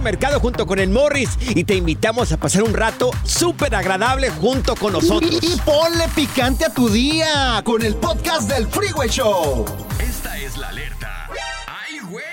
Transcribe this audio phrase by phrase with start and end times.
[0.00, 4.74] Mercado junto con el Morris y te invitamos a pasar un rato súper agradable junto
[4.76, 5.30] con nosotros.
[5.42, 9.64] Y, y ponle picante a tu día con el podcast del Freeway Show.
[9.98, 11.28] Esta es la alerta.
[11.88, 12.24] ¡Ay, güey!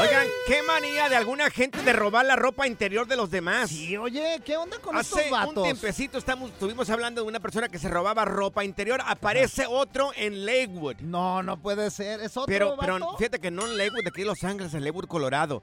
[0.00, 3.70] Oigan, qué manía de alguna gente de robar la ropa interior de los demás.
[3.70, 5.56] Sí, oye, ¿qué onda con Hace estos vatos?
[5.58, 9.00] un tiempecito estamos, estuvimos hablando de una persona que se robaba ropa interior.
[9.06, 10.96] Aparece otro en Lakewood.
[11.00, 12.20] No, no puede ser.
[12.20, 14.84] ¿Es otro Pero, pero fíjate que no en Lakewood, de aquí en Los Ángeles, en
[14.84, 15.62] Lakewood, Colorado.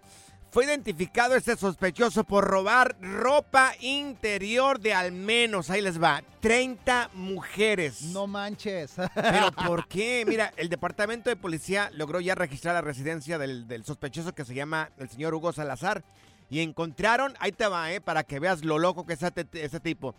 [0.52, 7.12] Fue identificado este sospechoso por robar ropa interior de al menos, ahí les va, 30
[7.14, 8.02] mujeres.
[8.02, 8.94] No manches.
[9.14, 10.24] ¿Pero por qué?
[10.28, 14.56] Mira, el departamento de policía logró ya registrar la residencia del, del sospechoso que se
[14.56, 16.04] llama el señor Hugo Salazar.
[16.50, 18.02] Y encontraron, ahí te va, ¿eh?
[18.02, 20.16] Para que veas lo loco que es ese, ese tipo.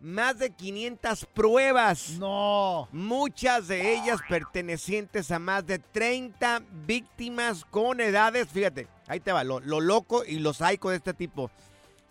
[0.00, 2.10] Más de 500 pruebas.
[2.18, 2.88] No.
[2.90, 9.44] Muchas de ellas pertenecientes a más de 30 víctimas con edades, fíjate, ahí te va,
[9.44, 11.50] lo, lo loco y lo psycho de este tipo.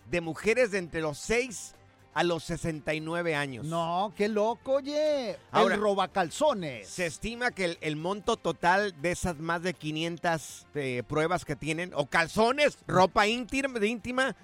[0.08, 1.74] De mujeres de entre los 6
[2.14, 3.64] a los 69 años.
[3.66, 5.36] No, qué loco, oye.
[5.50, 6.88] Ahora- el robacalzones.
[6.88, 11.56] Se estima que el, el monto total de esas más de 500 eh, pruebas que
[11.56, 14.36] tienen, o calzones, ropa íntima, íntima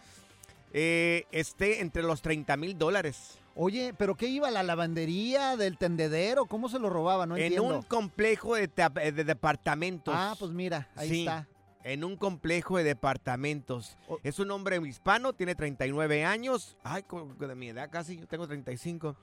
[0.78, 3.38] eh, esté entre los 30 mil dólares.
[3.54, 4.50] Oye, ¿pero qué iba?
[4.50, 6.44] ¿La lavandería del tendedero?
[6.44, 7.24] ¿Cómo se lo robaba?
[7.24, 7.78] No en entiendo.
[7.78, 8.70] un complejo de,
[9.00, 10.14] eh, de departamentos.
[10.14, 11.48] Ah, pues mira, ahí Sí, está.
[11.82, 13.96] En un complejo de departamentos.
[14.22, 16.76] Es un hombre hispano, tiene 39 años.
[16.82, 17.04] Ay,
[17.38, 19.16] de mi edad casi, yo tengo 35.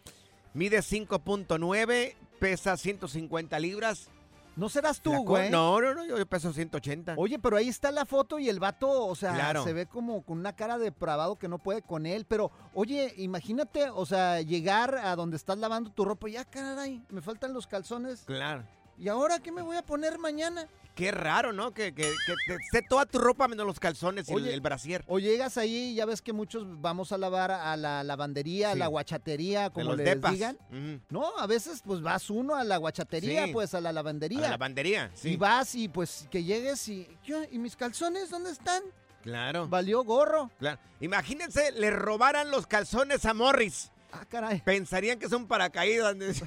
[0.56, 4.10] Mide 5.9, pesa 150 libras.
[4.56, 5.50] ¿No serás tú, güey?
[5.50, 7.16] No, no, no, yo peso 180.
[7.18, 9.64] Oye, pero ahí está la foto y el vato, o sea, Claro.
[9.64, 12.26] se ve como con una cara depravado que no puede con él.
[12.28, 17.22] Pero, oye, imagínate, o sea, llegar a donde estás lavando tu ropa, ya, caray, me
[17.22, 18.24] faltan los calzones.
[18.26, 18.64] Claro.
[18.98, 20.68] ¿Y ahora qué me voy a poner mañana?
[20.96, 21.74] Qué raro, ¿no?
[21.74, 24.62] Que, que, que te esté toda tu ropa menos los calzones y el, Oye, el
[24.62, 25.04] brasier.
[25.08, 28.74] O llegas ahí y ya ves que muchos vamos a lavar a la lavandería, a
[28.74, 28.80] Sí.
[28.80, 30.32] la guachatería, como los les depas.
[30.34, 30.58] digan.
[30.70, 31.02] Ujú.
[31.10, 33.54] No, a veces pues vas uno a la guachatería, Sí.
[33.54, 34.42] pues a la A lavandería.
[34.42, 35.32] la lavandería, sí.
[35.32, 37.08] Y vas y pues que llegues y...
[37.26, 37.50] ¿qué?
[37.52, 38.84] ¿Y mis calzones dónde están?
[39.24, 39.68] Claro.
[39.70, 40.52] Valió gorro.
[40.60, 40.80] Claro.
[41.00, 43.90] Imagínense, le robaran los calzones a Morris.
[44.16, 44.62] Ah, caray.
[44.62, 46.16] Pensarían que son paracaídas.
[46.22, 46.46] Esa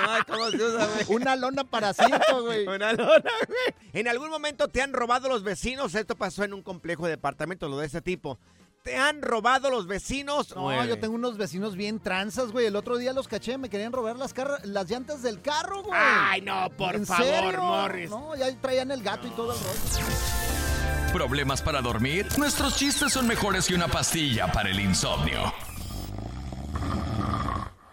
[0.00, 1.04] madre, ¿cómo se usa, güey?
[1.08, 2.66] Una lona para cinco, güey.
[2.66, 3.74] Una lona, güey.
[3.92, 5.94] En algún momento te han robado los vecinos.
[5.94, 8.38] Esto pasó en un complejo de departamentos, lo de ese tipo.
[8.82, 10.56] ¿Te han robado los vecinos?
[10.56, 10.88] No, Güey.
[10.88, 12.64] yo tengo unos vecinos bien tranzas, güey.
[12.64, 14.34] El otro día los caché, me querían robar las,
[14.64, 16.00] las llantas del carro, güey.
[16.02, 17.60] Ay, no, por ¿En favor, serio?
[17.60, 18.08] Morris.
[18.08, 21.12] No, ya traían el gato y todo el rollo.
[21.12, 22.26] ¿Problemas para dormir?
[22.38, 25.52] Nuestros chistes son mejores que una pastilla para el insomnio.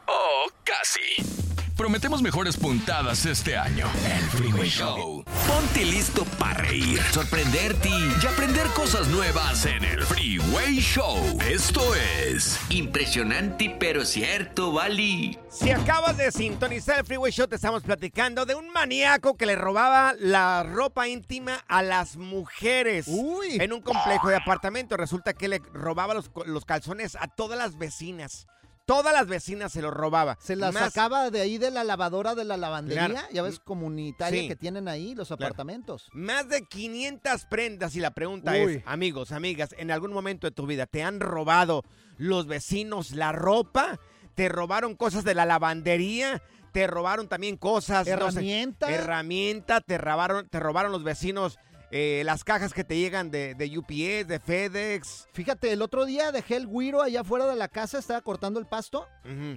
[0.08, 1.48] Oh, casi.
[1.78, 3.86] Prometemos mejores puntadas este año.
[4.04, 5.24] El Freeway Show.
[5.46, 11.38] Ponte listo para reír, sorprenderte y aprender cosas nuevas en el Freeway Show.
[11.48, 15.38] Esto es impresionante pero cierto, Bali.
[15.52, 19.56] Si acabas de sintonizar el Freeway Show, te estamos platicando de un maníaco que le
[19.56, 24.98] robaba la ropa íntima a las mujeres en un complejo de apartamentos.
[24.98, 28.48] Resulta que le robaba los, los calzones a todas las vecinas.
[28.88, 30.38] Todas las vecinas se los robaba.
[30.39, 33.28] Se las Más- sacaba de ahí de la lavadora de la lavandería, Claro.
[33.34, 34.48] ya ves, comunitaria Sí.
[34.48, 35.44] que tienen ahí los Claro.
[35.45, 36.07] apartamentos.
[36.13, 38.75] Más de 500 prendas y la pregunta Uy.
[38.75, 41.84] es, amigos, amigas, ¿en algún momento de tu vida te han robado
[42.16, 44.00] los vecinos la ropa?
[44.36, 46.42] ¿Te robaron cosas de la lavandería?
[46.72, 48.07] ¿Te robaron también cosas?
[48.07, 48.89] no sé, ¿Herramienta?
[48.89, 51.60] herramienta, te robaron, te robaron los vecinos
[51.92, 55.28] eh, las cajas que te llegan de, de UPS, de FedEx.
[55.34, 58.68] Fíjate, el otro día dejé el güiro allá afuera de la casa, estaba cortando el
[58.68, 59.07] pasto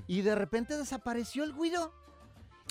[0.07, 1.93] y de repente desapareció el güiro.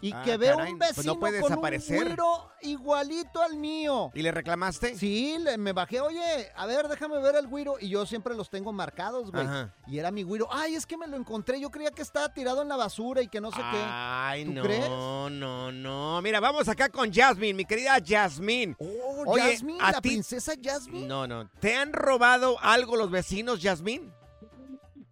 [0.01, 1.97] Y Ah, que veo caray, un pues no vecino puede con desaparecer.
[1.97, 4.11] un güiro igualito al mío.
[4.13, 4.95] ¿Y le reclamaste?
[4.95, 7.75] Sí, le- me bajé, oye, a ver, déjame ver el güiro.
[7.81, 9.45] Y yo siempre los tengo marcados, güey.
[9.45, 9.75] Ajá.
[9.87, 10.47] Y era mi güiro.
[10.51, 11.59] Ay, es que me lo encontré.
[11.59, 13.77] Yo creía que estaba tirado en la basura y que no sé qué.
[13.83, 14.89] Ay, ¿Tú no, crees?
[14.89, 16.21] no, no.
[16.21, 18.75] Mira, vamos acá con Jasmine, mi querida Jasmine.
[18.79, 21.07] Oh, Oye, Jasmine, ¿a la ti- princesa Jasmine.
[21.07, 21.49] No, no.
[21.59, 24.09] ¿Te han robado algo los vecinos, Jasmine?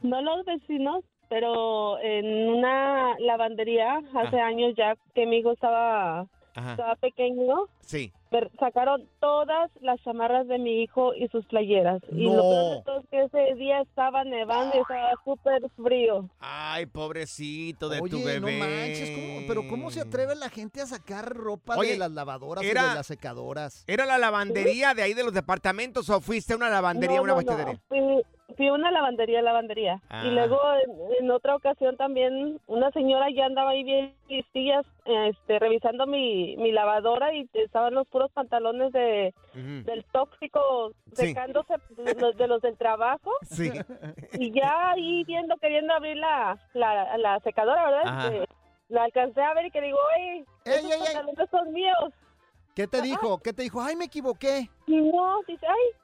[0.01, 6.25] No los vecinos, pero en una lavandería hace años ya que mi hijo estaba,
[6.55, 8.11] estaba pequeño, Sí.
[8.59, 12.01] sacaron todas las chamarras de mi hijo y sus playeras.
[12.11, 16.27] Y lo peor de todo es que ese día estaba nevando y estaba súper frío.
[16.39, 18.39] Ay, pobrecito de tu bebé.
[18.39, 22.11] no manches, ¿cómo- pero ¿cómo se atreve la gente a sacar ropa Oye, de las
[22.11, 23.83] lavadoras y era- de las secadoras?
[23.87, 27.33] ¿Era la lavandería de ahí de los departamentos o fuiste a una lavandería, No, una
[27.33, 27.39] no?
[28.55, 30.01] Fui, a una lavandería, lavandería.
[30.09, 30.25] Ah.
[30.25, 35.59] Y luego en, en otra ocasión también una señora ya andaba ahí bien listillas este,
[35.59, 42.37] revisando mi, mi lavadora y estaban los puros pantalones de, del tóxico secándose de los,
[42.37, 43.31] de los del trabajo.
[43.43, 43.69] Sí.
[44.39, 48.01] Y ya ahí viendo, queriendo abrir la, la, la secadora, ¿verdad?
[48.05, 48.27] Ajá.
[48.27, 48.47] Este,
[48.89, 52.13] la alcancé a ver y que digo, oye, esos pantalones son míos.
[52.73, 53.39] ¿Qué te dijo?
[53.39, 53.81] ¿Qué te dijo?
[53.81, 54.69] Ay, me equivoqué.
[54.85, 55.99] Y no, dice, ay,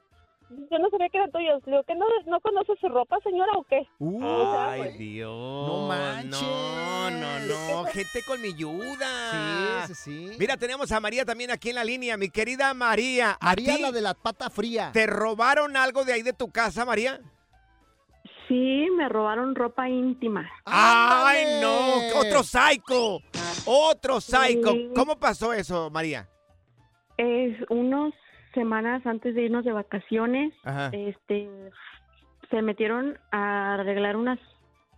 [0.70, 1.62] yo no sabía que eran tuyos.
[1.66, 3.86] Le digo, ¿que no, no conoce su ropa, señora, o qué?
[4.22, 5.30] Ay, Dios.
[5.30, 6.42] No manches.
[6.42, 7.84] No, no, no.
[7.86, 9.86] Gente colmilluda.
[9.86, 10.36] Sí, sí, sí.
[10.38, 12.16] Mira, tenemos a María también aquí en la línea.
[12.16, 13.36] Mi querida María.
[13.40, 14.90] ¿a María, la de la pata fría.
[14.92, 17.20] ¿Te robaron algo de ahí de tu casa, María?
[18.48, 20.48] Sí, me robaron ropa íntima.
[20.66, 22.18] ¡Ay, no!
[22.20, 23.20] ¡Otro psycho!
[23.64, 24.72] ¡Otro psycho!
[24.72, 24.90] Sí.
[24.94, 26.28] ¿Cómo pasó eso, María?
[27.16, 28.12] Es unas
[28.54, 30.90] semanas antes de irnos de vacaciones, Ajá.
[30.92, 31.48] este,
[32.50, 34.38] se metieron a arreglar unas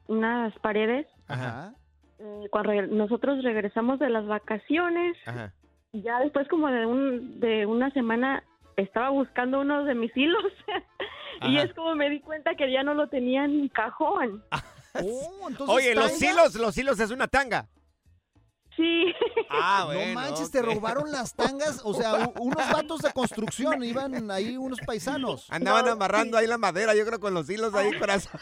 [0.09, 1.07] unas paredes.
[1.27, 1.75] Ajá.
[2.19, 5.53] Eh, Cuando reg- nosotros regresamos de las vacaciones, Ajá.
[5.93, 8.45] ya después como de un de una semana
[8.77, 10.45] estaba buscando uno de mis hilos
[11.43, 14.43] y es como me di cuenta que ya no lo tenía en mi cajón.
[14.95, 17.67] Oh, Oye, los hilos, los hilos es una tanga.
[18.77, 19.15] Sí.
[19.51, 21.81] Ah, No manches, te robaron las tangas.
[21.85, 25.51] O sea, unos vatos de construcción, iban ahí unos paisanos.
[25.51, 28.39] Andaban amarrando ahí la madera, yo creo, con los hilos ahí, corazón.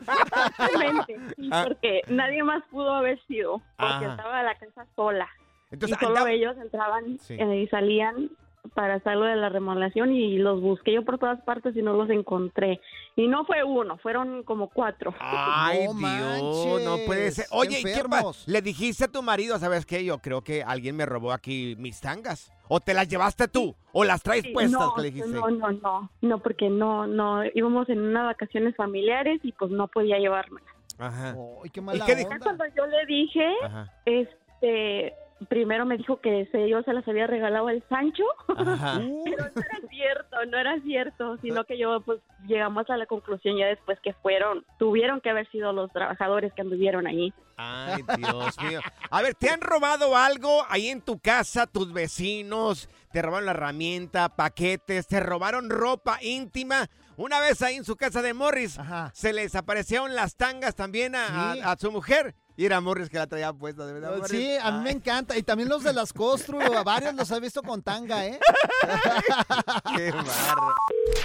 [0.00, 1.64] Exactamente, sí, Ah.
[1.68, 4.10] porque nadie más pudo haber sido, porque Ajá.
[4.10, 5.28] estaba la casa sola.
[5.70, 7.34] Entonces, y solo andaba- ellos entraban Sí.
[7.38, 8.30] eh, y salían
[8.74, 12.08] para hacerlo de la remodelación y los busqué yo por todas partes y no los
[12.10, 12.80] encontré.
[13.16, 15.12] Y no fue uno, fueron como cuatro.
[15.18, 17.46] Ay, No Dios, no puede ser.
[17.46, 18.44] manches, qué Oye, ¿y ¿qué enfermos.
[18.46, 20.04] Le dijiste a tu marido, ¿sabes qué?
[20.04, 22.52] Yo creo que alguien me robó aquí mis tangas.
[22.68, 23.74] ¿O te las llevaste tú?
[23.92, 24.80] ¿O las traes Sí, puestas?
[24.80, 25.28] no, que le dijiste?
[25.28, 29.88] no, no, no, no, porque no, no, íbamos en unas vacaciones familiares y pues no
[29.88, 30.70] podía llevármelas.
[30.98, 31.34] Ajá.
[31.64, 32.30] Ay, qué ¿Y mala qué dijo?
[32.30, 32.44] Ya onda.
[32.56, 33.92] cuando yo le dije, Ajá.
[34.06, 35.14] este,
[35.48, 38.24] primero me dijo que se, yo se las había regalado al Sancho.
[38.56, 39.00] Ajá.
[39.24, 43.56] Pero no era cierto, no era cierto, sino que yo pues llegamos a la conclusión
[43.56, 47.32] ya después que fueron, tuvieron que haber sido los trabajadores que anduvieron allí.
[47.56, 48.80] Ay, Dios mío.
[49.10, 52.88] A ver, ¿te han robado algo ahí en tu casa, tus vecinos?
[53.12, 55.06] ¿Te robaron la herramienta, paquetes?
[55.06, 56.88] ¿Te robaron ropa íntima?
[57.18, 59.10] Una vez ahí en su casa de Morris, Ajá.
[59.14, 61.60] se les aparecieron las tangas también a, Sí.
[61.60, 62.34] a- a su mujer.
[62.56, 64.16] Y era Morris que la traía puesta, de verdad.
[64.18, 64.30] Morris.
[64.30, 65.36] Sí, a mí me encanta.
[65.38, 68.38] Y también los de las Costru, a varios los he visto con tanga, ¿eh?
[69.96, 70.74] Qué barro.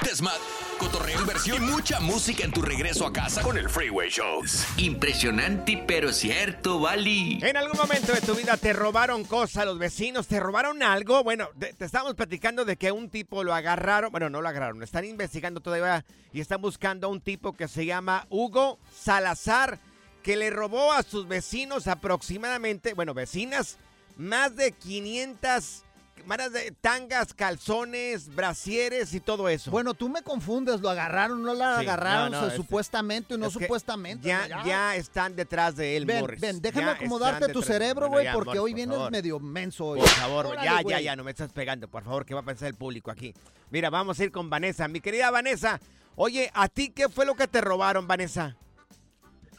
[0.01, 0.31] Desma-
[0.79, 4.41] cotorreo, inversión y mucha música en tu regreso a casa con el Freeway Show.
[4.77, 7.39] Impresionante, pero cierto, Bali.
[7.43, 11.23] En algún momento de tu vida te robaron cosas los vecinos, te robaron algo.
[11.23, 14.11] Bueno, te, te estábamos platicando de que un tipo lo agarraron.
[14.11, 17.85] Bueno, no lo agarraron, están investigando todavía y están buscando a un tipo que se
[17.85, 19.79] llama Hugo Salazar,
[20.27, 23.77] que le robó a sus vecinos aproximadamente, bueno, vecinas,
[24.17, 25.83] más de 500
[26.25, 29.71] más de tangas, calzones, brasieres y todo eso.
[29.71, 33.35] Bueno, tú me confundes, lo agarraron, no Sí, agarraron, no, o no, sea, es- supuestamente
[33.35, 34.27] y no supuestamente.
[34.27, 36.41] Ya, ya están detrás de él, Ven, Morris.
[36.41, 39.11] ven, déjame Ya acomodarte tu cerebro, güey, ya, porque Morris, hoy por vienes favor.
[39.13, 39.85] medio menso.
[39.85, 39.99] hoy.
[40.01, 42.45] Por favor, Órale, ya, ya, ya, no me estás pegando, por favor, ¿qué va a
[42.45, 43.33] pensar el público aquí?
[43.69, 44.89] Mira, vamos a ir con Vanessa.
[44.89, 45.79] Mi querida Vanessa,
[46.17, 48.57] oye, ¿a ti qué fue lo que te robaron, Vanessa?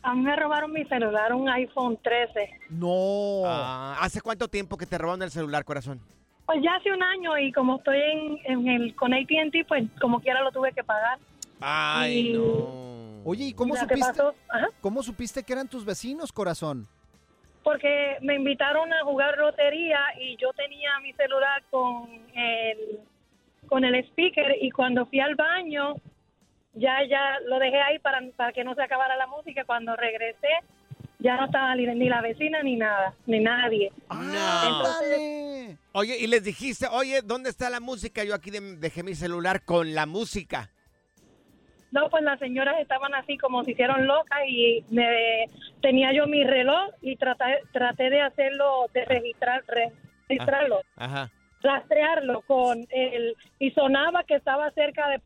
[0.02, 2.50] A mí me robaron mi celular, un iPhone 13.
[2.70, 3.42] No.
[3.44, 6.00] Ah, ¿Hace cuánto tiempo que te robaron el celular, corazón?
[6.46, 10.20] Pues ya hace un año y como estoy en, en el con AT&T, pues como
[10.20, 11.18] quiera lo tuve que pagar.
[11.60, 12.88] Ay, Y- no.
[13.24, 14.22] Oye, ¿y cómo Mira, ¿qué supiste?
[14.80, 16.86] ¿Cómo supiste que eran tus vecinos, corazón?
[17.62, 23.00] Porque me invitaron a jugar lotería y yo tenía mi celular con el,
[23.68, 25.96] con el speaker y cuando fui al baño
[26.78, 29.64] ya ya lo dejé ahí para, para que no se acabara la música.
[29.64, 30.48] Cuando regresé
[31.20, 33.90] ya no estaba ni, ni la vecina ni nada, ni nadie.
[34.08, 35.76] ¡Ándale!
[35.92, 38.22] Oye, y les dijiste, oye, ¿dónde está la música?
[38.24, 40.70] Yo aquí de- dejé mi celular con la música.
[41.90, 45.46] No, pues las señoras estaban así como se hicieron locas y me,
[45.80, 49.92] tenía yo mi reloj y traté, traté de hacerlo, de registrar, re-
[50.28, 51.30] registrarlo, Ajá.
[51.62, 55.18] rastrearlo con el y sonaba que estaba cerca de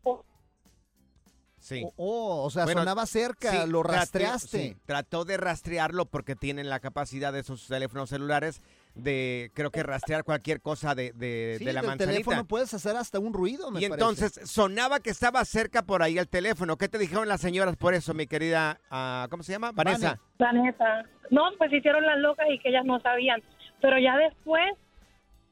[1.63, 1.81] Sí.
[1.95, 4.57] Oh, o sea, Bueno, sonaba cerca, Sí, lo rastreaste.
[4.59, 8.61] sí, trató de rastrearlo porque tienen la capacidad de esos teléfonos celulares
[8.95, 12.11] de, creo que rastrear cualquier cosa de, de, Sí, de la del manzanita.
[12.11, 13.93] teléfono puedes hacer hasta un ruido, me Y parece.
[13.93, 16.75] entonces sonaba que estaba cerca por ahí el teléfono.
[16.77, 19.71] ¿Qué te dijeron las señoras por eso, mi querida, ah, ¿cómo se llama?
[19.71, 20.19] Vanessa.
[20.37, 21.05] Vanessa.
[21.31, 23.41] No, pues hicieron las locas y que ellas no sabían.
[23.81, 24.69] Pero ya después,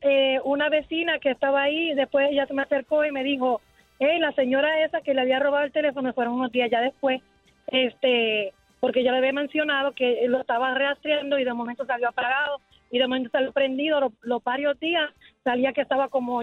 [0.02, 3.62] eh, una vecina que estaba ahí, después ella se me acercó y me dijo,
[4.04, 7.22] hey, la señora esa que le había robado el teléfono, fueron unos días ya después,
[7.68, 12.58] este, porque yo le había mencionado que lo estaba rastreando y de momento salió apagado
[12.90, 15.10] y de momento salió prendido, lo- los varios días
[15.44, 16.42] salía que estaba como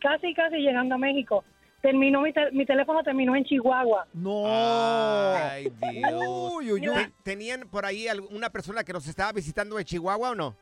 [0.00, 1.44] casi, casi llegando a México.
[1.82, 4.06] Terminó mi, te- mi teléfono terminó en Chihuahua.
[4.14, 4.44] No.
[4.46, 6.12] Ay, Dios.
[6.54, 6.94] Uy, uy, uy.
[6.94, 10.54] Te- ¿Tenían por ahí alguna persona que nos estaba visitando de Chihuahua o no?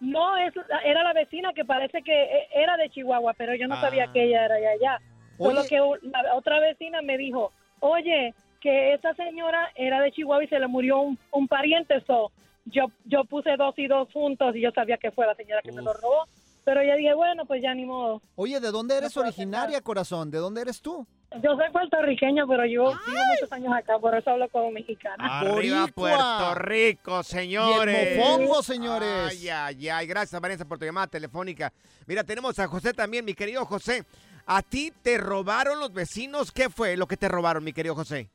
[0.00, 0.52] No, es,
[0.84, 3.80] era la vecina que parece que e- era de Chihuahua, pero yo no Ah.
[3.80, 5.00] sabía que ella era de allá.
[5.38, 10.44] Solo que u- la otra vecina me dijo, oye, que esa señora era de Chihuahua
[10.44, 12.32] y se le murió un, un pariente, so,
[12.64, 15.72] yo, yo puse dos y dos juntos y yo sabía que fue la señora que
[15.72, 16.24] me lo robó,
[16.64, 18.20] pero ya dije, bueno, pues ya ni modo.
[18.34, 20.30] Oye, ¿de dónde eres No originaria, corazón?
[20.32, 21.06] ¿De dónde eres tú?
[21.42, 25.40] Yo soy puertorriqueña, pero yo vivo muchos años acá, por eso hablo como mexicana.
[25.40, 25.92] Arriba Boricua.
[25.94, 27.94] Puerto Rico, señores.
[27.94, 29.28] Y el mofongo, señores.
[29.30, 30.06] Ay, ay, ay.
[30.06, 31.72] Gracias, Vanessa, por tu llamada telefónica.
[32.06, 34.04] Mira, tenemos a José también, mi querido José.
[34.46, 36.52] ¿A ti te robaron los vecinos?
[36.52, 38.28] ¿Qué fue lo que te robaron, mi querido José?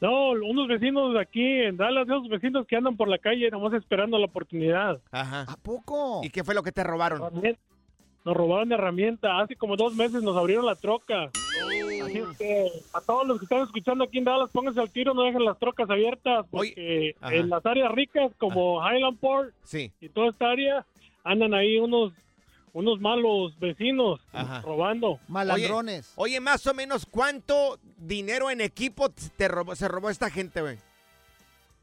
[0.00, 3.72] No, unos vecinos de aquí en Dallas, esos vecinos que andan por la calle nomás
[3.72, 5.00] esperando la oportunidad.
[5.10, 5.46] Ajá.
[5.48, 6.20] ¿A poco?
[6.22, 7.20] ¿Y qué fue lo que te robaron?
[8.24, 9.40] Nos robaron herramienta.
[9.40, 11.30] Hace como dos meses nos abrieron la troca.
[12.04, 15.14] Así es que a todos los que están escuchando aquí en Dallas, pónganse al tiro,
[15.14, 19.90] no dejen las trocas abiertas, porque en las áreas ricas como Highland Port Sí.
[20.00, 20.84] y toda esta área
[21.24, 22.12] andan ahí unos
[22.72, 24.60] unos malos vecinos Ajá.
[24.62, 25.18] robando.
[25.28, 26.12] Malandrones.
[26.16, 30.60] Oye, oye, más o menos, ¿cuánto dinero en equipo te robó, se robó esta gente,
[30.60, 30.78] güey?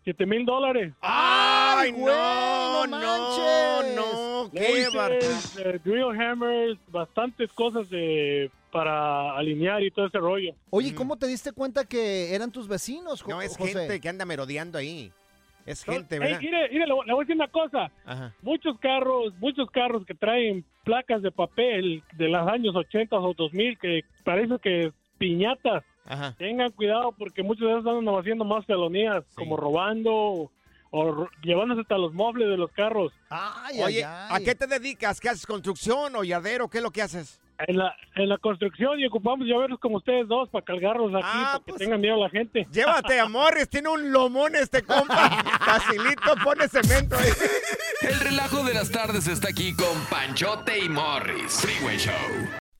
[0.03, 0.93] Siete mil dólares.
[1.01, 3.95] ¡Ay, güey, no, no no, manches!
[3.95, 4.51] no!
[4.51, 5.11] ¡Qué bar...
[5.13, 10.53] Voices, eh, drill hammers, bastantes cosas de, para alinear y todo ese rollo.
[10.69, 13.73] Oye, ¿cómo te diste cuenta que eran tus vecinos, Jo- No, es José?
[13.73, 15.11] gente que anda merodeando ahí.
[15.65, 16.39] Es gente, ¿verdad?
[16.41, 17.91] mire, mire, le, voy- a decir una cosa.
[18.05, 18.33] Ajá.
[18.41, 23.77] Muchos carros, muchos carros que traen placas de papel de los años 80 o 2000
[23.79, 25.83] que parece que piñatas.
[26.05, 26.35] Ajá.
[26.37, 30.51] Tengan cuidado porque muchos de esos andan haciendo más felonías, como robando
[30.91, 33.11] o, llevándose hasta los muebles de los carros.
[33.29, 35.19] Ay, Oye, ay, ¿a qué te dedicas?
[35.19, 35.45] ¿Qué haces?
[35.47, 36.69] ¿Construcción o yardero?
[36.69, 37.41] ¿Qué es lo que haces?
[37.57, 41.43] En la, en la construcción y ocupamos llaveros como ustedes dos para cargarlos aquí, Ah,
[41.53, 42.67] para que pues, tengan miedo a la gente.
[42.71, 45.29] Llévate a Morris, tiene un lomón este compa.
[45.65, 47.29] Facilito, pone cemento ahí.
[48.01, 51.61] El relajo de las tardes está aquí con Panchote y Morris.
[51.61, 52.13] Freeway Show.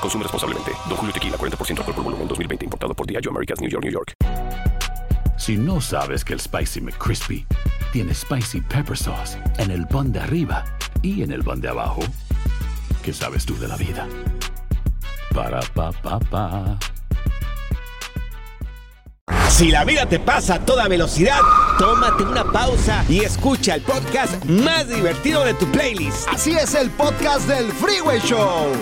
[0.00, 0.72] Consume responsablemente.
[0.88, 2.64] Don Julio Tequila, 40% alcohol por volumen, 2020.
[2.64, 4.14] Importado por Diageo Americas, New York, New York.
[5.38, 7.46] Si no sabes que el Spicy McCrispy
[7.92, 10.64] tiene Spicy Pepper Sauce en el pan de arriba
[11.02, 12.02] y en el pan de abajo,
[13.02, 14.06] ¿qué sabes tú de la vida?
[15.34, 16.78] Para, pa, pa, pa.
[19.48, 21.40] Si la vida te pasa a toda velocidad,
[21.78, 26.28] tómate una pausa y escucha el podcast más divertido de tu playlist.
[26.28, 28.72] Así es el podcast del Freeway Show.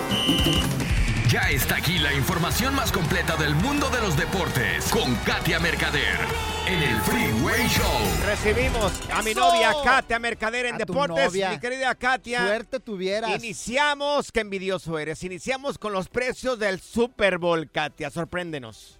[1.29, 6.17] Ya está aquí la información más completa del mundo de los deportes con Katia Mercader
[6.65, 8.25] en el Freeway Show.
[8.25, 11.31] Recibimos a mi novia Katia Mercader en A Deportes.
[11.33, 12.47] Mi querida Katia.
[12.47, 13.29] Suerte tuvieras.
[13.43, 15.23] Iniciamos, qué envidioso eres.
[15.23, 18.09] Iniciamos con los precios del Super Bowl, Katia.
[18.09, 18.97] Sorpréndenos.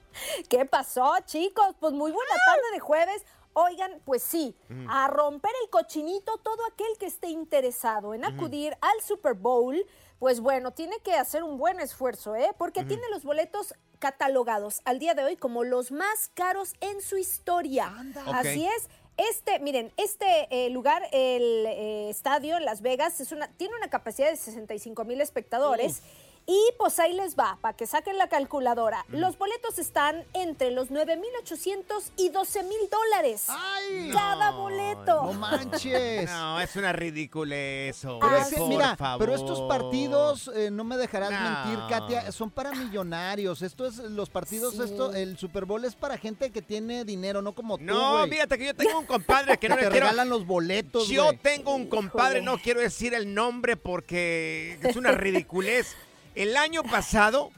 [0.48, 1.76] ¿Qué pasó, chicos?
[1.80, 3.26] Pues muy buena tarde de jueves.
[3.54, 4.56] Oigan, pues sí,
[4.88, 9.76] a romper el cochinito todo aquel que esté interesado en acudir al Super Bowl,
[10.20, 12.50] pues bueno, tiene que hacer un buen esfuerzo, ¿eh?
[12.58, 17.18] Porque tiene los boletos catalogados al día de hoy como los más caros en su
[17.18, 17.94] historia.
[18.28, 18.90] Así es.
[19.16, 23.90] Este, miren, este eh, lugar, el eh, estadio en Las Vegas, es una, tiene una
[23.90, 26.02] capacidad de 65 mil espectadores.
[26.52, 29.06] Y pues ahí les va, para que saquen la calculadora.
[29.10, 33.46] Los boletos están entre los 9,800 y 12 mil dólares.
[34.12, 35.26] Cada boleto.
[35.26, 36.28] No manches.
[36.40, 38.18] No, es una ridícula eso.
[38.20, 39.20] Pero por mira, favor.
[39.20, 41.40] pero estos partidos, eh, no me dejarás No.
[41.40, 43.62] mentir, Katia, son para millonarios.
[43.62, 44.82] Esto es, los partidos, Sí.
[44.86, 48.58] esto, el Super Bowl es para gente que tiene dinero, no como tú, No, fíjate
[48.58, 50.06] que yo tengo un compadre que no te le quiero...
[50.08, 55.12] regalan los boletos, Yo tengo un compadre, no quiero decir el nombre porque es una
[55.12, 55.96] ridiculez.
[56.40, 57.52] El año pasado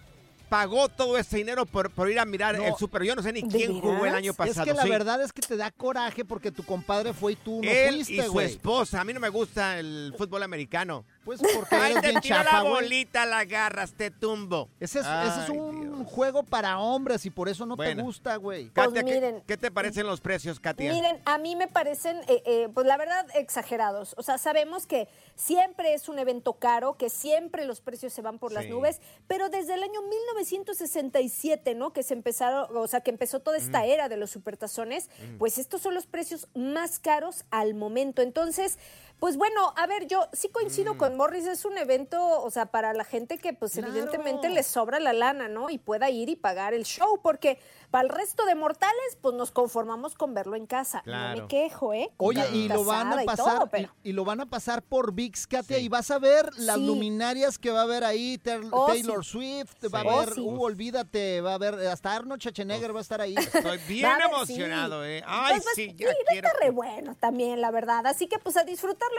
[0.50, 2.66] pagó todo ese dinero por, por ir a mirar No.
[2.66, 3.04] el Super.
[3.04, 4.64] Yo no sé ni ¿De quién jugó el año pasado.
[4.64, 4.90] Es que la sí.
[4.90, 8.14] verdad es que te da coraje porque tu compadre fue y tú no Él fuiste,
[8.16, 9.00] y su esposa.
[9.00, 11.06] A mí no me gusta el fútbol americano.
[11.24, 12.74] Pues porque Ay, eres te bien tiro chafa, la güey.
[12.74, 14.70] bolita, la agarras, te tumbo.
[14.80, 18.38] Ese es, ese es Ay, un juego para hombres y por eso no te gusta,
[18.38, 18.70] güey.
[18.70, 19.44] Katia, ¿qué- miren.
[19.46, 20.92] ¿qué, te parecen los precios, Katia?
[20.92, 24.16] Miren, a mí me parecen, eh, eh, pues la verdad, exagerados.
[24.18, 28.40] O sea, sabemos que siempre es un evento caro, que siempre los precios se van
[28.40, 28.70] por las Sí.
[28.72, 31.94] nubes, pero desde el año 1967, ¿no?
[31.94, 33.86] Que se empezaron, o sea, que empezó toda esta Mm.
[33.90, 35.38] era de los supertazones, Mm.
[35.38, 38.22] pues estos son los precios más caros al momento.
[38.22, 38.78] Entonces,
[39.22, 40.52] pues bueno, a ver, yo sí Mm.
[40.52, 44.66] coincido con Morris, es un evento, o sea, para la gente que pues evidentemente les
[44.66, 45.70] sobra la lana, ¿no?
[45.70, 47.60] Y pueda ir y pagar el show, porque
[47.92, 51.04] para el resto de mortales, pues nos conformamos con verlo en casa.
[51.06, 52.10] No me quejo, ¿eh?
[52.18, 54.82] Oye, y lo van a y pasar todo, pero- y, y lo van a pasar
[54.82, 56.88] por VIX, Katia, y vas a ver las Sí.
[56.88, 59.32] luminarias que va a haber ahí, Ter- Oh, Taylor sí.
[59.34, 60.42] Swift, va a Oh, haber, sí.
[60.42, 63.36] uh, olvídate, va a haber, hasta Arnold Schwarzenegger va a estar ahí.
[63.36, 65.10] Estoy bien emocionado, sí.
[65.12, 65.24] ¿eh?
[65.28, 66.48] Ay, Pues, sí, y ya va a quiero.
[66.48, 68.08] estar re bueno también, la verdad.
[68.08, 68.64] Así que pues a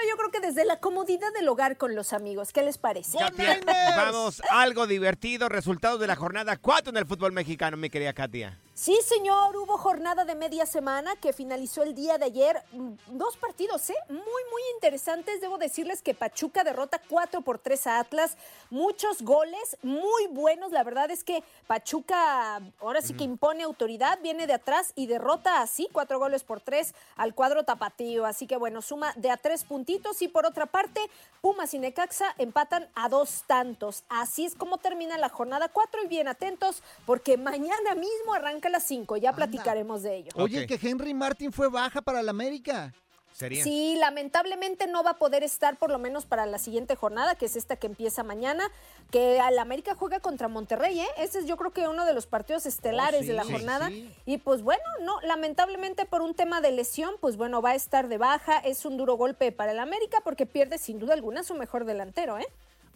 [0.09, 2.52] yo creo que desde la comodidad del hogar con los amigos.
[2.52, 3.18] ¿Qué les parece?
[3.18, 3.61] Katia,
[3.96, 8.59] vamos, algo divertido, resultados de la jornada 4 en el fútbol mexicano, mi querida Katia.
[8.82, 12.60] Sí, señor, hubo jornada de media semana que finalizó el día de ayer.
[12.72, 13.94] Mm, Dos partidos, ¿eh?
[14.08, 15.40] Muy, muy interesantes.
[15.40, 18.36] Debo decirles que Pachuca derrota 4 por 3 a Atlas.
[18.70, 20.72] Muchos goles, muy buenos.
[20.72, 25.60] La verdad es que Pachuca ahora sí que impone autoridad, viene de atrás y derrota
[25.60, 28.26] así, 4 goles por 3 al cuadro tapatío.
[28.26, 30.22] Así que bueno, suma de a 3 puntitos.
[30.22, 31.00] Y por otra parte,
[31.40, 34.02] Pumas y Necaxa empatan a dos tantos.
[34.08, 38.82] Así es como termina la jornada 4 y bien atentos porque mañana mismo arranca las
[38.85, 39.16] 5.
[39.18, 40.30] Ya platicaremos de ello.
[40.35, 42.92] Oye, que Henry Martin fue baja para la América.
[43.35, 43.64] Sería.
[43.64, 47.46] Sí, lamentablemente no va a poder estar por lo menos para la siguiente jornada, que
[47.46, 48.62] es esta que empieza mañana,
[49.11, 51.06] que al América juega contra Monterrey, ¿eh?
[51.16, 53.52] Ese es yo creo que uno de los partidos estelares Oh, sí, de la sí,
[53.52, 53.88] jornada.
[53.88, 54.14] sí.
[54.26, 58.08] Y pues bueno, no, lamentablemente por un tema de lesión, pues bueno, va a estar
[58.08, 58.58] de baja.
[58.58, 62.37] Es un duro golpe para el América porque pierde sin duda alguna su mejor delantero,
[62.38, 62.46] ¿eh?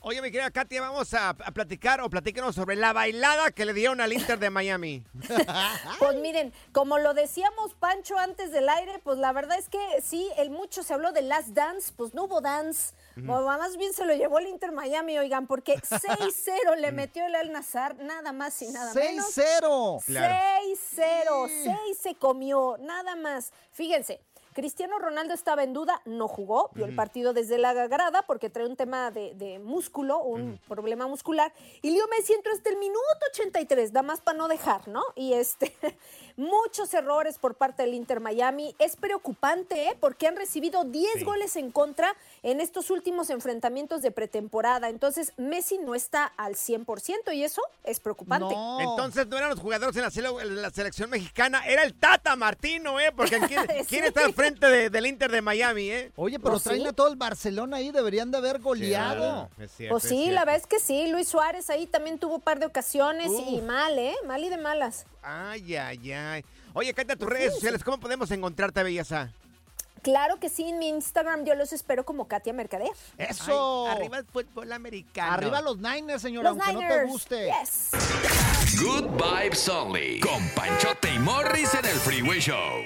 [0.09, 3.73] Oye, mi querida Katia, vamos a, a platicar o platícanos sobre la bailada que le
[3.73, 5.03] dieron al Inter de Miami.
[5.99, 10.31] Pues miren, como lo decíamos Pancho antes del aire, pues la verdad es que sí,
[10.37, 12.95] el mucho se habló de Last Dance, pues no hubo dance.
[13.17, 17.51] Más bien se lo llevó el Inter Miami, oigan, porque 6-0 le metió el Al
[17.51, 19.37] Nazar, nada más y nada menos.
[19.37, 20.05] 6-0.
[20.05, 20.35] Claro.
[20.95, 23.51] 6-0, 6 se comió, nada más.
[23.73, 24.21] Fíjense.
[24.57, 28.65] Cristiano Ronaldo estaba en duda, no jugó, vio el partido desde la grada porque trae
[28.67, 31.53] un tema de, de músculo, un problema muscular.
[31.83, 32.99] Y Leo Messi entró hasta el minuto
[33.33, 35.03] 83, da más para no dejar, ¿no?
[35.15, 35.77] Y este,
[36.39, 38.75] muchos errores por parte del Inter Miami.
[38.79, 39.97] Es preocupante, ¿eh?
[40.01, 41.25] Porque han recibido 10 Sí.
[41.25, 42.15] goles en contra
[42.47, 44.89] en estos últimos enfrentamientos de pretemporada.
[44.89, 48.55] Entonces, Messi no está al 100% y eso es preocupante.
[48.79, 52.37] Entonces no eran los jugadores en la, sele- en la selección mexicana, era el Tata
[52.37, 53.11] Martino, ¿eh?
[53.17, 53.97] Porque ¿quién, quién Sí.
[53.99, 56.13] está al frente de- del Inter de Miami, eh?
[56.15, 56.87] Oye, pero Pues traen sí.
[56.87, 59.51] a todo el Barcelona ahí, deberían de haber goleado.
[59.59, 60.35] Es cierto, Pues es sí, cierto.
[60.35, 61.09] la verdad es que sí.
[61.09, 64.15] Luis Suárez ahí también tuvo un par de ocasiones y mal, ¿eh?
[64.25, 65.05] Mal y de malas.
[65.21, 66.45] Ay, ay, ay.
[66.75, 69.33] Oye, Katia, tus redes sociales, ¿cómo podemos encontrarte, Belleza?
[70.07, 72.93] Claro que sí, en mi Instagram yo los espero como Katia Mercader.
[73.19, 73.89] Eso.
[73.89, 75.33] Ay, arriba el fútbol americano.
[75.33, 77.47] Arriba los Niners, señora, Los aunque no te guste.
[77.47, 77.91] Yes.
[78.81, 80.21] Good Vibes Only.
[80.21, 82.85] Con Panchote y Morris en el Freeway Show.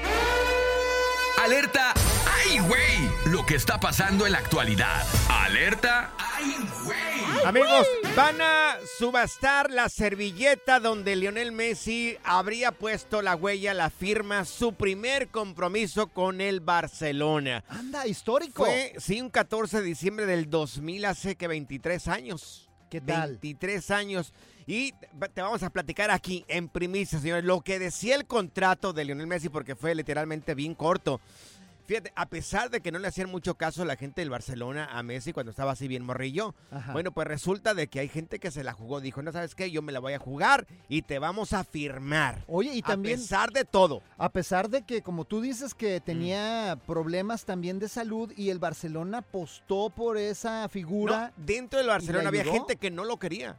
[1.42, 1.94] Alerta.
[2.26, 3.32] ¡Ay, güey!
[3.32, 5.06] Lo que está pasando en la actualidad.
[5.30, 6.12] Alerta.
[6.18, 7.46] ¡Ay, güey!
[7.46, 14.44] Amigos, van a subastar la servilleta donde Lionel Messi habría puesto la huella, la firma,
[14.44, 17.64] su primer compromiso con el Barcelona.
[17.68, 18.66] Anda, histórico.
[18.66, 22.68] Fue, sí, un 14 de diciembre del 2000, hace que 23 años.
[22.90, 23.38] ¿Qué tal?
[23.38, 24.34] 23 años.
[24.66, 24.92] Y
[25.34, 29.26] te vamos a platicar aquí en primicia, señores, lo que decía el contrato de Lionel
[29.26, 31.20] Messi, porque fue literalmente bien corto.
[31.86, 35.02] Fíjate, a pesar de que no le hacían mucho caso la gente del Barcelona a
[35.02, 36.92] Messi cuando estaba así bien morrillo, Ajá.
[36.92, 39.00] bueno, pues resulta de que hay gente que se la jugó.
[39.00, 42.44] Dijo, no sabes qué, yo me la voy a jugar y te vamos a firmar.
[42.46, 43.18] Oye, y también.
[43.18, 44.04] A pesar de todo.
[44.18, 45.78] A pesar de que, como tú dices, Mm.
[45.78, 51.32] que tenía problemas también de salud y el Barcelona apostó por esa figura.
[51.36, 53.58] No, dentro del Barcelona ¿Y le había gente que no lo quería.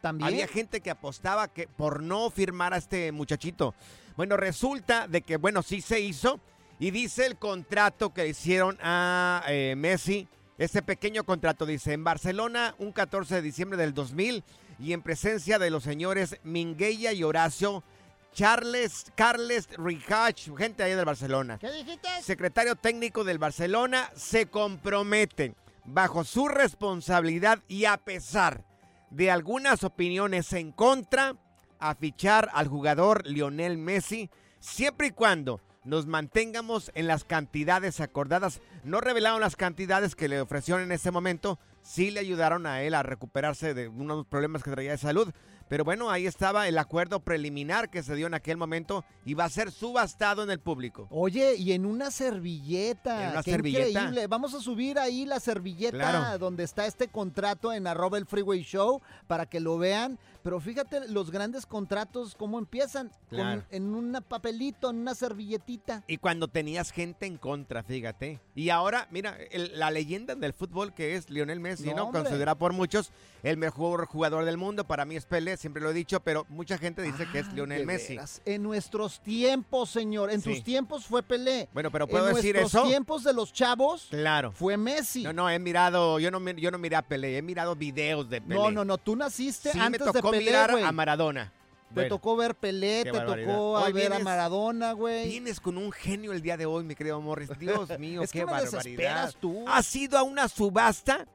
[0.00, 0.28] También.
[0.28, 3.74] Había gente que apostaba que por no firmar a este muchachito.
[4.16, 6.40] Bueno, resulta de que, bueno, sí se hizo.
[6.78, 12.74] Y dice el contrato que hicieron a eh, Messi, ese pequeño contrato, dice, en Barcelona,
[12.78, 14.42] un 14 de diciembre del 2000,
[14.78, 17.84] y en presencia de los señores Minguella y Horacio,
[18.32, 21.58] Charles, Carles Ricach, gente ahí del Barcelona.
[21.58, 22.08] ¿Qué dijiste?
[22.22, 28.64] Secretario técnico del Barcelona, se comprometen bajo su responsabilidad y a pesar
[29.10, 31.36] de algunas opiniones en contra
[31.78, 38.60] a fichar al jugador Lionel Messi, siempre y cuando nos mantengamos en las cantidades acordadas.
[38.84, 42.94] No revelaron las cantidades que le ofrecieron en ese momento, sí le ayudaron a él
[42.94, 45.32] a recuperarse de unos problemas que traía de salud.
[45.68, 49.44] Pero bueno, ahí estaba el acuerdo preliminar que se dio en aquel momento y va
[49.44, 51.06] a ser subastado en el público.
[51.10, 53.24] Oye, y en una servilleta.
[53.26, 53.88] En una qué servilleta.
[53.88, 54.26] Increíble.
[54.26, 56.38] Vamos a subir ahí la servilleta Claro.
[56.38, 60.18] donde está este contrato en arroba el freeway show para que lo vean.
[60.42, 63.08] Pero fíjate los grandes contratos, cómo empiezan.
[63.28, 63.62] con- Claro.
[63.70, 66.02] en un papelito, en una servilletita.
[66.08, 68.40] Y cuando tenías gente en contra, fíjate.
[68.56, 72.04] Y ahora, mira, el- la leyenda del fútbol que es Lionel Messi, No, ¿no?
[72.04, 72.22] hombre.
[72.22, 73.10] Considerado por muchos
[73.42, 74.84] el mejor jugador del mundo.
[74.84, 77.52] Para mí es Pelé, siempre lo he dicho, pero mucha gente dice que es Ah,
[77.54, 78.14] Lionel Messi.
[78.14, 78.42] veras.
[78.44, 80.30] En nuestros tiempos, señor.
[80.30, 80.50] En Sí.
[80.54, 81.68] tus tiempos fue Pelé.
[81.72, 82.82] Bueno, pero ¿puedo en decir eso?
[82.82, 84.52] tiempos de los chavos Claro.
[84.52, 85.22] fue Messi.
[85.22, 88.40] No, no, he mirado, yo no, yo no miré a Pelé, he mirado videos de
[88.40, 88.54] Pelé.
[88.54, 91.52] No, no, no, tú naciste Sí, me antes de tocó Pelé, mirar a Maradona.
[91.90, 93.48] Te Bueno, tocó ver Pelé, te barbaridad.
[93.48, 95.28] tocó Hoy ver a Maradona, güey.
[95.28, 97.50] Vienes con un genio el día de hoy, mi querido Morris.
[97.58, 98.78] Dios mío, Es qué que me barbaridad.
[98.78, 99.64] desesperas tú.
[99.66, 101.26] ¿Has ido a una subasta?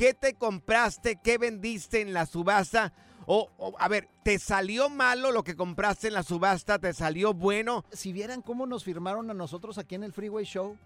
[0.00, 1.20] ¿Qué te compraste?
[1.22, 2.94] ¿Qué vendiste en la subasta?
[3.26, 6.78] O, o, a ver, ¿te salió malo lo que compraste en la subasta?
[6.78, 7.84] ¿Te salió bueno?
[7.92, 10.78] Si vieran cómo nos firmaron a nosotros aquí en el Freeway Show.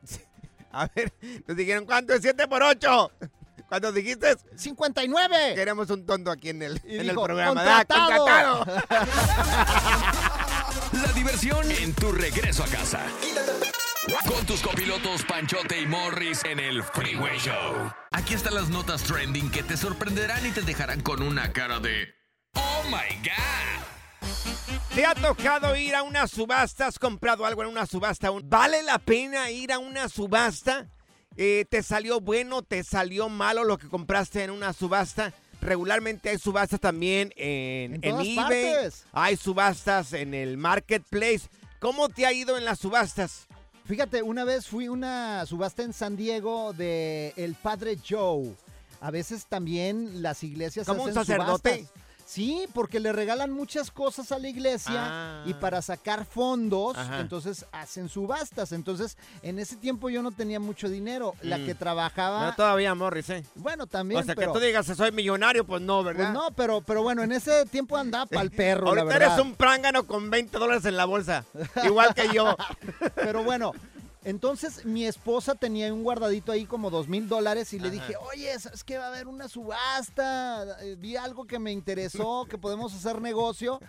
[0.72, 1.12] A ver,
[1.46, 3.12] nos dijeron, ¿cuánto es 7 por 8?
[3.68, 5.54] Cuando dijiste 59.
[5.54, 7.62] Queremos un tonto aquí en el, Y en el programa.
[7.62, 7.86] ¿verdad?
[7.86, 8.64] "Contratado".
[8.64, 8.82] ¡Contratado!
[11.04, 13.06] La diversión en tu regreso a casa.
[14.28, 17.90] Con tus copilotos Panchote y Morris en el Freeway Show.
[18.12, 22.08] Aquí están las notas trending que te sorprenderán y te dejarán con una cara de
[22.54, 24.28] ¡Oh my God!
[24.94, 26.86] ¿Te ha tocado ir a una subasta?
[26.86, 28.28] ¿Has comprado algo en una subasta?
[28.44, 30.86] ¿Vale la pena ir a una subasta?
[31.36, 32.62] Eh, ¿Te salió bueno?
[32.62, 35.32] ¿Te salió malo lo que compraste en una subasta?
[35.62, 38.36] Regularmente hay subastas también en, En en todas eBay.
[38.36, 39.06] partes.
[39.12, 41.48] Hay subastas en el marketplace.
[41.80, 43.48] ¿Cómo te ha ido en las subastas?
[43.86, 48.54] Fíjate, una vez fui a una subasta en San Diego de El Padre Joe.
[49.00, 51.74] A veces también las iglesias ¿Como un hacen sacerdote?
[51.80, 52.03] subastas.
[52.34, 55.42] Sí, porque le regalan muchas cosas a la iglesia Ah.
[55.46, 57.20] y para sacar fondos, Ajá.
[57.20, 58.72] entonces hacen subastas.
[58.72, 61.34] Entonces, en ese tiempo yo no tenía mucho dinero.
[61.42, 61.66] La Mm.
[61.66, 63.44] que trabajaba, No, todavía, Morris, ¿eh?
[63.54, 66.32] bueno, también, o sea, pero- que tú digas, soy millonario, pues no, pues ¿verdad?
[66.32, 69.34] no, pero, pero bueno, en ese tiempo andaba para el perro, la Ahorita verdad.
[69.36, 71.44] eres un prángano con 20 dólares en la bolsa.
[71.84, 72.56] Igual que yo.
[73.14, 73.70] Pero bueno,
[74.24, 77.94] entonces mi esposa tenía un guardadito ahí como dos mil dólares y le Ajá.
[77.94, 78.98] dije, oye, ¿sabes qué?
[78.98, 80.76] Va a haber una subasta.
[80.82, 83.80] Eh, Vi algo que me interesó, que podemos hacer negocio.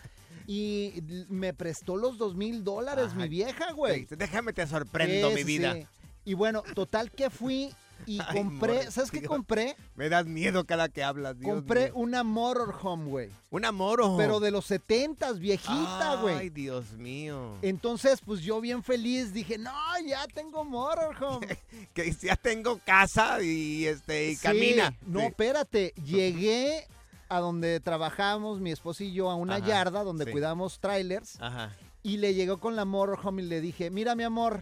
[0.48, 4.06] Y me prestó los dos mil dólares mi vieja, güey.
[4.12, 5.74] Déjame te sorprendo, Sí, mi vida.
[5.74, 5.88] sí.
[6.24, 7.74] Y bueno, total que fui
[8.06, 9.76] y Ay, compré, ¿sabes qué compré?
[9.96, 11.94] Me das miedo cada que hablas, Dios compré mío.
[11.96, 13.30] una motorhome, güey.
[13.50, 14.18] Una motorhome.
[14.24, 16.36] Pero de los setentas, viejita, güey.
[16.36, 17.58] Ay, Dios mío.
[17.62, 19.72] Entonces, pues yo bien feliz dije, no,
[20.06, 21.48] ya tengo motorhome.
[21.94, 24.94] Que ya tengo casa y este y Sí, camina.
[25.06, 25.26] No, Sí.
[25.28, 25.94] espérate.
[26.04, 26.88] Llegué
[27.30, 30.32] a donde trabajamos mi esposo y yo a una Ajá, yarda donde sí.
[30.32, 31.76] cuidamos trailers Ajá.
[32.04, 34.62] y le llegó con la motorhome y le dije, mira mi amor,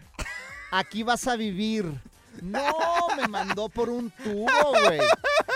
[0.70, 1.92] aquí vas a vivir.
[2.42, 2.62] No,
[3.16, 4.46] me mandó por un tubo,
[4.84, 5.00] güey.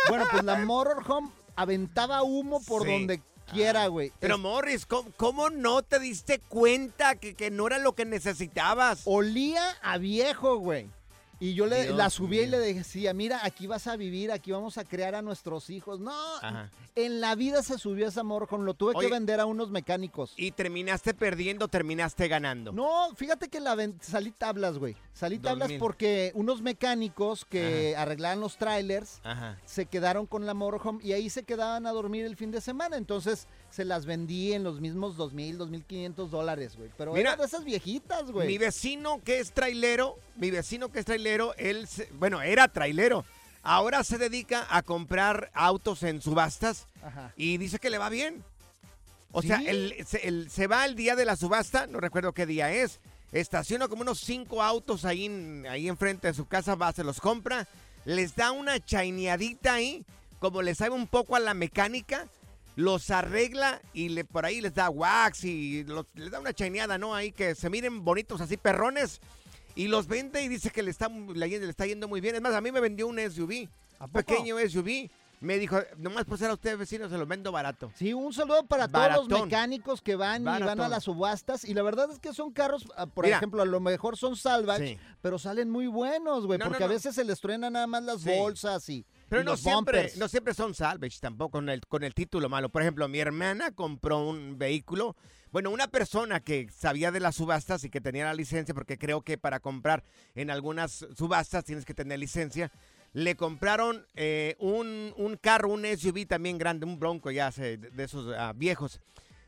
[0.08, 2.92] Bueno, pues la motorhome aventaba humo por Sí.
[2.92, 4.12] donde quiera, güey.
[4.20, 8.04] Pero Es- Morris, ¿cómo, cómo no te diste cuenta que, que no era lo que
[8.04, 9.02] necesitabas?
[9.04, 10.90] olía a viejo, güey.
[11.40, 14.50] Y yo le, Dios la subía y le decía, mira, aquí vas a vivir, aquí
[14.50, 16.00] vamos a crear a nuestros hijos.
[16.00, 16.70] No, Ajá.
[16.96, 20.34] en la vida se subió ese motorhome, lo tuve Oye, que vender a unos mecánicos.
[20.36, 22.72] Y terminaste perdiendo, terminaste ganando.
[22.72, 24.96] No, fíjate que la salí tablas, güey.
[25.12, 29.58] Salí tablas porque unos mecánicos que arreglaban los trailers Ajá.
[29.64, 32.96] se quedaron con la motorhome y ahí se quedaban a dormir el fin de semana.
[32.96, 36.90] Entonces se las vendí en los mismos dos mil, dos mil quinientos dólares, güey.
[36.96, 38.46] Pero Mira, era de esas viejitas, güey.
[38.48, 43.24] Mi vecino que es trailero, mi vecino que es trailero, él, se- bueno, era trailero.
[43.62, 47.32] Ahora se dedica a comprar autos en subastas Ajá.
[47.36, 48.42] y dice que le va bien.
[49.30, 52.46] O sea, él, se, él se va el día de la subasta, no recuerdo qué
[52.46, 52.98] día es,
[53.30, 55.28] estaciona como unos cinco autos ahí,
[55.68, 57.68] ahí enfrente de su casa, va, se los compra,
[58.06, 60.02] les da una chaineadita ahí,
[60.38, 62.26] como le sabe un poco a la mecánica,
[62.78, 66.96] los arregla y le, por ahí les da wax y los- les da una chaineada,
[66.96, 67.12] ¿no?
[67.12, 69.20] Ahí que se miren bonitos así perrones
[69.74, 72.36] y los vende y dice que le está, le, le está yendo muy bien.
[72.36, 73.68] Es más, a mí me vendió un SUV,
[74.00, 75.10] un pequeño SUV.
[75.40, 77.90] Me dijo, nomás por ser a usted vecino, se lo vendo barato.
[77.96, 81.64] Sí, un saludo para todos los mecánicos que van y van a las subastas.
[81.64, 83.38] Y la verdad es que son carros, ah, por Mira.
[83.38, 84.98] ejemplo, a lo mejor son salvage, Sí.
[85.20, 86.58] pero salen muy buenos, güey.
[86.60, 88.30] No, no, porque a veces se les truenan nada más las Sí.
[88.36, 92.48] bolsas y, Pero no siempre, no siempre son salvage tampoco con el, con el título
[92.48, 92.70] malo.
[92.70, 95.16] Por ejemplo, mi hermana compró un vehículo.
[95.50, 99.22] Bueno, una persona que sabía de las subastas y que tenía la licencia, porque creo
[99.22, 100.02] que para comprar
[100.34, 102.70] en algunas subastas tienes que tener licencia.
[103.12, 108.04] Le compraron eh, un, un carro, un SUV también grande, un bronco ya sé, de
[108.04, 109.00] esos ah, viejos.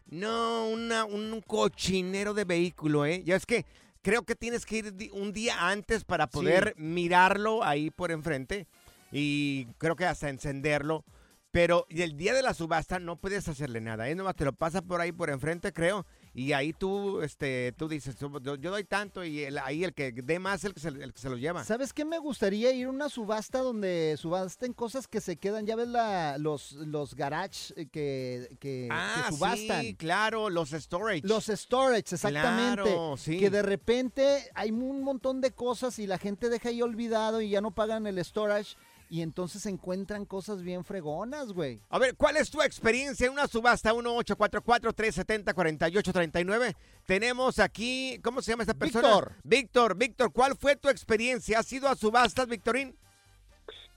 [0.07, 3.23] No, una, un cochinero de vehículo, ¿eh?
[3.25, 3.65] Ya es que
[4.03, 8.67] creo que tienes que ir un día antes para poder mirarlo ahí por enfrente
[9.11, 11.05] y creo que hasta encenderlo.
[11.53, 14.15] Pero el día de la subasta no puedes hacerle nada, ¿eh?
[14.15, 16.07] Nomás te lo pasa por ahí por enfrente, creo.
[16.33, 20.13] Y ahí tú, este, tú dices, yo, yo doy tanto y el- ahí el que
[20.13, 21.65] dé más el que, se, el que se lo lleva.
[21.65, 22.05] ¿Sabes qué?
[22.05, 25.67] Me gustaría ir a una subasta donde subasten cosas que se quedan.
[25.67, 29.81] Ya ves la, los, los garage eh, que, que, que Ah, subastan.
[29.83, 31.27] sí, claro, los storage.
[31.27, 32.83] Los storage, exactamente.
[32.85, 33.41] Claro, sí.
[33.41, 37.51] Que de repente hay un montón de cosas y la gente deja ahí olvidado y
[37.51, 38.77] ya no pagan el storage.
[39.13, 41.81] Y entonces encuentran cosas bien fregonas, güey.
[41.91, 46.77] A ver, ¿cuál es tu experiencia en una subasta 1844-370-4839?
[47.07, 49.09] Tenemos aquí, ¿cómo se llama esta persona?
[49.09, 49.33] Víctor.
[49.43, 51.59] Víctor, Víctor, ¿cuál fue tu experiencia?
[51.59, 52.95] ¿Has ido a subastas, Víctorín?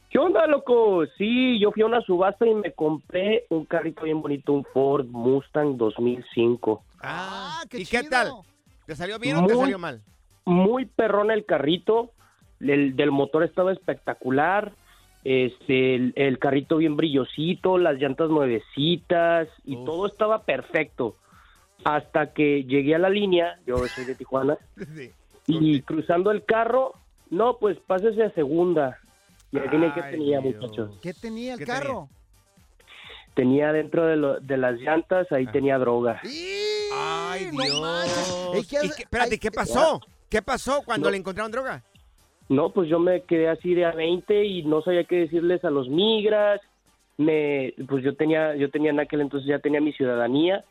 [0.09, 1.05] ¿Qué onda, loco?
[1.15, 5.05] Sí, yo fui a una subasta y me compré un carrito bien bonito, un Ford
[5.05, 6.83] Mustang 2005.
[7.01, 8.31] Ah, qué ¿y qué tal?
[8.87, 10.01] ¿Te salió bien o te salió mal?
[10.45, 12.09] Muy perrón el carrito,
[12.59, 14.73] el del motor estaba espectacular,
[15.23, 21.15] este, el, el carrito bien brillosito, las llantas nuevecitas y todo estaba perfecto.
[21.85, 24.57] Hasta que llegué a la línea, yo soy de Tijuana,
[25.47, 26.93] y cruzando el carro,
[27.29, 28.99] no, pues pásese a segunda.
[29.51, 30.55] Y adivinen qué tenía, Dios.
[30.55, 30.97] muchachos.
[31.01, 32.09] ¿Qué tenía el ¿Qué carro?
[33.35, 36.21] Tenía dentro de, lo- de las llantas, ahí tenía droga.
[36.93, 38.51] Ay, Dios.
[38.53, 39.99] Ey, ¿qué ¿Y qué- espérate, ay, ¿qué pasó?
[40.29, 41.11] ¿Qué pasó cuando No.
[41.11, 41.83] le encontraron droga?
[42.49, 45.69] No, pues yo me quedé así de a 20 y no sabía qué decirles a
[45.69, 46.61] los migras.
[47.17, 50.65] Me, pues yo tenía, yo tenía en aquel entonces ya tenía mi ciudadanía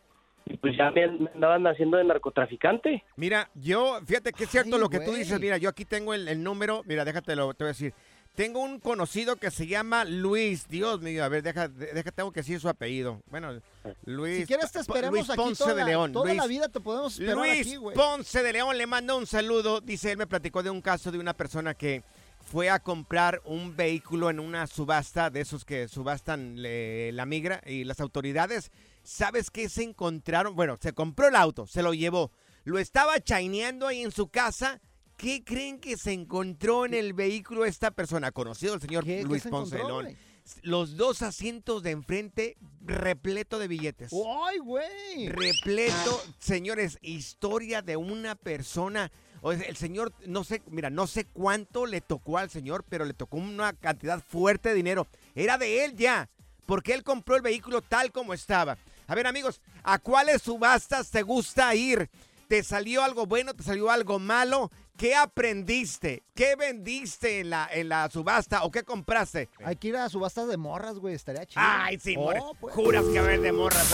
[0.47, 3.05] y pues ya me, me andaban haciendo de narcotraficante.
[3.17, 5.39] Mira, yo, fíjate que es cierto Ay, lo que tú dices.
[5.41, 6.83] Mira, yo aquí tengo el, el número.
[6.85, 7.95] Mira, déjate lo, te voy a decir.
[8.35, 10.67] Tengo un conocido que se llama Luis.
[10.69, 13.21] Dios mío, a ver, deja, deja tengo que decir su apellido.
[13.31, 13.61] Bueno,
[14.07, 14.39] Luis.
[14.41, 16.13] Si quieres te esperamos Luis aquí Ponce toda, de León.
[16.13, 17.95] toda Luis, la vida te podemos esperar Luis aquí, güey.
[17.95, 19.83] Ponce de León le manda un saludo.
[19.83, 22.03] Dice, él me platicó de un caso de una persona que
[22.51, 27.61] fue a comprar un vehículo en una subasta de esos que subastan le- la migra
[27.67, 28.73] y las autoridades,
[29.05, 30.57] ¿sabes qué se encontraron?
[30.57, 32.33] Bueno, se compró el auto, se lo llevó,
[32.65, 34.81] lo estaba chaineando ahí en su casa.
[35.23, 38.33] ¿Qué creen que se encontró en el vehículo esta persona?
[38.33, 40.15] Conocido el señor ¿Qué- qué Luis se Ponce de encontró, León.
[40.17, 40.33] güey?
[40.63, 44.11] Los dos asientos de enfrente repleto de billetes.
[44.13, 45.29] ¡Ay, güey!
[45.29, 49.13] Repleto, señores, historia de una persona.
[49.43, 53.05] O sea, el señor, no sé, mira, no sé cuánto le tocó al señor, pero
[53.05, 55.07] le tocó una cantidad fuerte de dinero.
[55.37, 56.29] Era de él ya,
[56.67, 58.77] porque él compró el vehículo tal como estaba.
[59.07, 62.11] A ver, amigos, ¿a cuáles subastas te gusta ir?
[62.49, 63.55] ¿Te salió algo bueno?
[63.55, 64.71] ¿Te salió algo malo?
[64.97, 66.23] ¿Qué aprendiste?
[66.35, 69.49] ¿Qué vendiste en la, en la subasta o qué compraste?
[69.65, 71.15] Hay que ir a subastas de morras, güey.
[71.15, 71.63] Estaría chido.
[71.65, 72.75] Ay, sí, Oh, pues.
[72.75, 73.91] Juras que a ver de morras.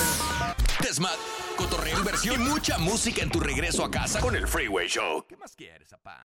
[0.82, 1.16] Desmat,
[1.56, 5.24] cotorreo, inversión y mucha música en tu regreso a casa con el Freeway Show.
[5.28, 6.26] ¿Qué más quieres, papá?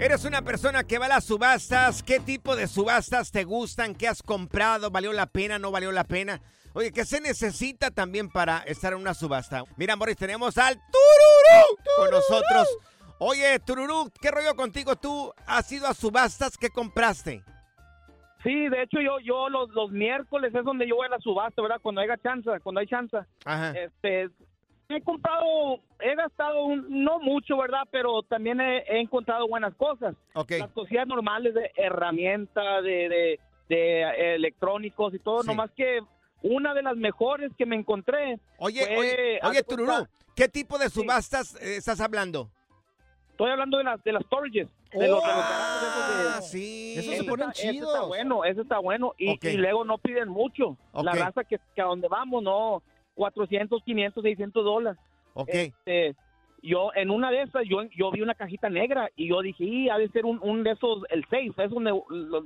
[0.00, 2.02] Eres una persona que va a las subastas.
[2.02, 3.94] ¿Qué tipo de subastas te gustan?
[3.94, 4.90] ¿Qué has comprado?
[4.90, 5.58] ¿Valió la pena?
[5.58, 6.40] ¿No valió la pena?
[6.72, 9.62] Oye, ¿qué se necesita también para estar en una subasta?
[9.76, 12.66] Mira, Morris, tenemos al Tururú con nosotros.
[13.18, 14.96] Oye, Tururú, ¿qué rollo contigo?
[14.96, 16.56] ¿Tú has ido a subastas?
[16.56, 17.44] ¿Qué compraste?
[18.42, 21.60] Sí, de hecho yo yo los, los miércoles es donde yo voy a la subasta,
[21.60, 21.78] ¿verdad?
[21.82, 23.18] Cuando haya chance, cuando hay chance.
[23.44, 23.72] Ajá.
[23.72, 24.30] Este,
[24.96, 27.82] he comprado, he gastado un- no mucho, ¿verdad?
[27.90, 30.14] Pero también he, he encontrado buenas cosas.
[30.34, 30.52] Ok.
[30.58, 36.00] Las cosillas normales de herramientas, de, de, de, electrónicos y todo, nomás que
[36.42, 40.88] una de las mejores que me encontré Oye, fue, oye, oye, Tururú, ¿qué tipo de
[40.88, 42.50] subastas eh, estás hablando?
[43.32, 44.68] Estoy hablando de las de las storages.
[44.92, 46.94] De los, de los esos de- sí.
[46.98, 47.94] Esos se ponen está- ese chidos.
[47.94, 49.14] está bueno, ese está bueno.
[49.18, 50.76] Y, luego no piden mucho.
[50.92, 52.82] La raza que, que a donde vamos, no,
[53.20, 54.98] 400, 500, 600 dólares.
[55.34, 55.48] Ok.
[55.52, 56.14] Este,
[56.62, 59.88] yo, en una de esas, yo, yo vi una cajita negra y yo dije, y
[59.90, 61.90] ha de ser un, un de esos, el safe, es donde,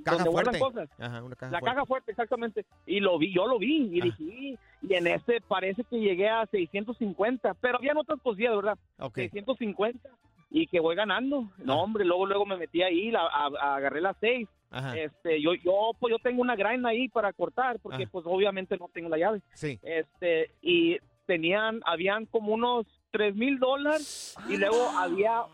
[0.04, 0.58] Caja donde fuerte.
[0.58, 0.88] cosas.
[0.98, 1.74] Ajá, una caja La fuerte.
[1.74, 2.64] caja fuerte, exactamente.
[2.86, 3.88] Y lo vi, yo lo vi.
[3.92, 7.54] Y dije, "Y", y en ese parece que llegué a 650.
[7.60, 8.78] Pero habían otras cosillas, ¿verdad?
[8.98, 9.14] Ok.
[9.14, 10.08] 650.
[10.50, 11.48] Y que voy ganando.
[11.58, 14.48] No, hombre, luego luego me metí ahí, la, a- a- agarré las seis.
[14.74, 14.96] Ajá.
[14.98, 18.12] Este, yo, yo, pues yo tengo una grind ahí para cortar, porque Ajá.
[18.12, 19.40] pues obviamente no tengo la llave.
[19.54, 19.78] Sí.
[19.82, 25.44] Este, y tenían, habían como unos tres mil dólares y luego había,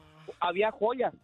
[0.40, 1.14] había joyas.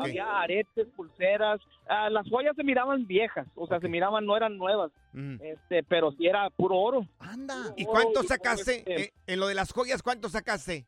[0.00, 1.60] Había aretes, pulseras.
[1.88, 4.90] Ah, las joyas se miraban viejas, o sea, se miraban, no eran nuevas.
[5.12, 5.36] Mm.
[5.40, 7.06] Este, pero sí era puro oro.
[7.20, 7.72] Anda.
[7.76, 8.78] ¿Y cuánto Oro, sacaste?
[8.78, 10.86] este, eh, en lo de las joyas, ¿cuánto sacaste?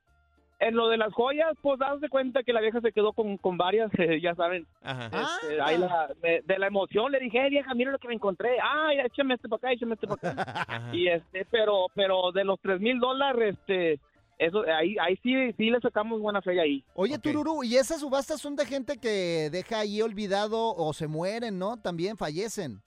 [0.61, 3.37] En lo de las joyas, pues das de cuenta que la vieja se quedó con,
[3.37, 4.67] con varias, eh, ya saben.
[4.83, 5.07] Ajá.
[5.43, 8.15] Este, ahí la- de, de la emoción le dije, "Eh, vieja, mira lo que me
[8.15, 8.57] encontré.
[8.61, 10.65] Ay, échame este para acá, échame este para acá.
[10.93, 14.01] y este, pero, pero de los tres mil dólares, este,
[14.39, 16.83] eso, ahí, ahí sí, sí le sacamos buena fe ahí.
[16.95, 21.59] Oye, Tururú, ¿y esas subastas son de gente que deja ahí olvidado o se mueren,
[21.59, 21.77] ¿no?
[21.77, 22.81] También fallecen.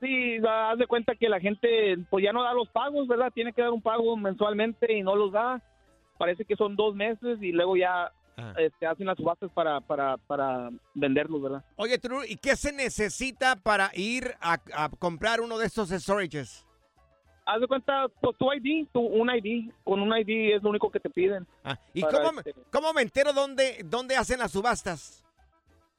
[0.00, 3.32] Sí, haz de cuenta que la gente, pues ya no da los pagos, ¿verdad?
[3.34, 5.60] Tiene que dar un pago mensualmente y no los da.
[6.18, 8.12] Parece que son dos meses y luego ya
[8.58, 11.64] este, hacen las subastas para, para, para venderlos, ¿verdad?
[11.76, 16.64] Oye, True, ¿y qué se necesita para ir a, a comprar uno de estos storages?
[17.46, 20.90] Haz de cuenta, pues tu ID, tu, un ID, con un ID es lo único
[20.90, 21.46] que te piden.
[21.64, 25.24] Ah, ¿Y cómo, me- este, cómo me entero dónde, dónde hacen las subastas?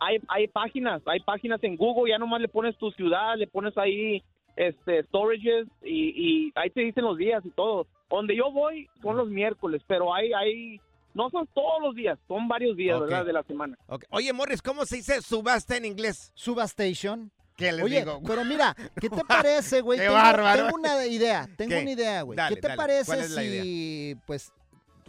[0.01, 3.77] hay, hay páginas, hay páginas en Google, ya nomás le pones tu ciudad, le pones
[3.77, 4.23] ahí
[4.55, 7.85] este storages y, y ahí te dicen los días y todo.
[8.09, 10.81] Donde yo voy son los miércoles, pero hay, hay,
[11.13, 12.99] no son todos los días, son varios días.
[12.99, 13.25] ¿verdad?
[13.25, 13.77] De la semana.
[13.87, 14.05] Ok.
[14.09, 16.31] Oye, Morris, ¿cómo se dice subasta en inglés?
[16.35, 17.31] Subastation.
[17.55, 18.21] ¿Qué les Oye, digo?
[18.25, 19.99] pero mira, ¿qué te parece, güey?
[19.99, 20.63] Qué tengo, bárbaro.
[20.63, 21.81] tengo una idea, tengo ¿Qué?
[21.81, 22.39] una idea, güey.
[22.47, 22.75] ¿Qué te dale.
[22.75, 24.53] ¿Cuál parece es la si, pues,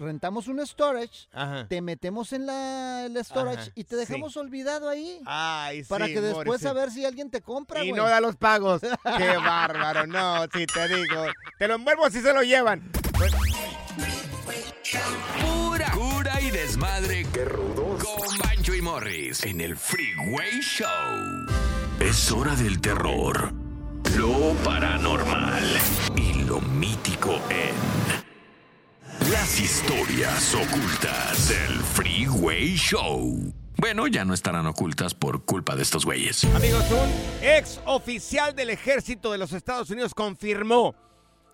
[0.00, 1.66] rentamos un storage, Ajá.
[1.68, 5.20] te metemos en la, el storage Ajá, y te dejamos olvidado ahí?
[5.26, 6.66] Ay, Para sí, que después Morris, sí.
[6.68, 8.00] a ver si alguien te compra, Y güey.
[8.00, 8.80] no da los pagos.
[9.18, 10.06] Qué bárbaro.
[10.06, 11.26] No, sí, te digo.
[11.58, 12.90] Te lo envuelvo si se lo llevan.
[15.40, 17.26] Pura cura y desmadre.
[17.32, 18.02] Qué rudos.
[18.02, 20.88] Con Bancho y Morris en el Freeway Show.
[22.00, 23.52] Es hora del terror,
[24.16, 25.62] lo paranormal
[26.16, 28.19] y lo mítico en
[29.28, 33.52] las historias ocultas del Freeway Show.
[33.76, 36.44] Bueno, ya no estarán ocultas por culpa de estos güeyes.
[36.44, 37.10] Amigos, un
[37.42, 40.94] ex oficial del ejército de los Estados Unidos confirmó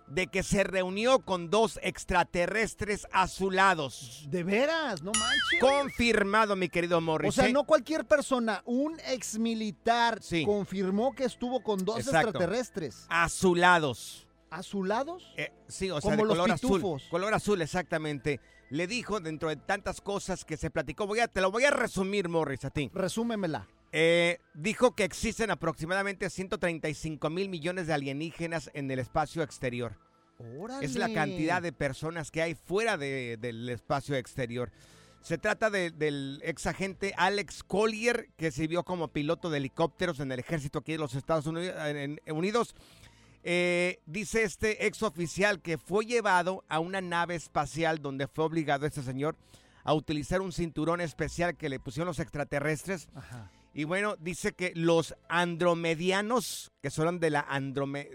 [0.07, 4.25] de que se reunió con dos extraterrestres azulados.
[4.29, 5.59] De veras, no manches.
[5.59, 7.29] Confirmado, mi querido Morris.
[7.29, 7.53] O sea, ¿eh?
[7.53, 12.29] no cualquier persona, un ex militar confirmó que estuvo con dos Exacto.
[12.29, 13.05] extraterrestres.
[13.09, 14.26] Azulados.
[14.49, 15.33] ¿Azulados?
[15.37, 17.01] Eh, sí, o sea, Como de los color azul.
[17.09, 18.39] Color azul, exactamente.
[18.69, 21.07] Le dijo dentro de tantas cosas que se platicó.
[21.07, 22.89] Voy a, te lo voy a resumir, Morris, a ti.
[22.93, 23.67] Resúmemela.
[23.93, 29.97] Eh, dijo que existen aproximadamente 135 mil millones de alienígenas en el espacio exterior.
[30.81, 34.71] Es la cantidad de personas que hay fuera de- del espacio exterior.
[35.21, 40.31] Se trata de- del ex agente Alex Collier, que sirvió como piloto de helicópteros en
[40.31, 42.75] el ejército aquí de los Estados Uni- en- en- Unidos.
[43.43, 48.85] Eh, dice este ex oficial que fue llevado a una nave espacial donde fue obligado
[48.85, 49.35] este señor
[49.83, 53.07] a utilizar un cinturón especial que le pusieron los extraterrestres.
[53.73, 58.09] Y bueno, dice que los andromedianos, que son de la androme,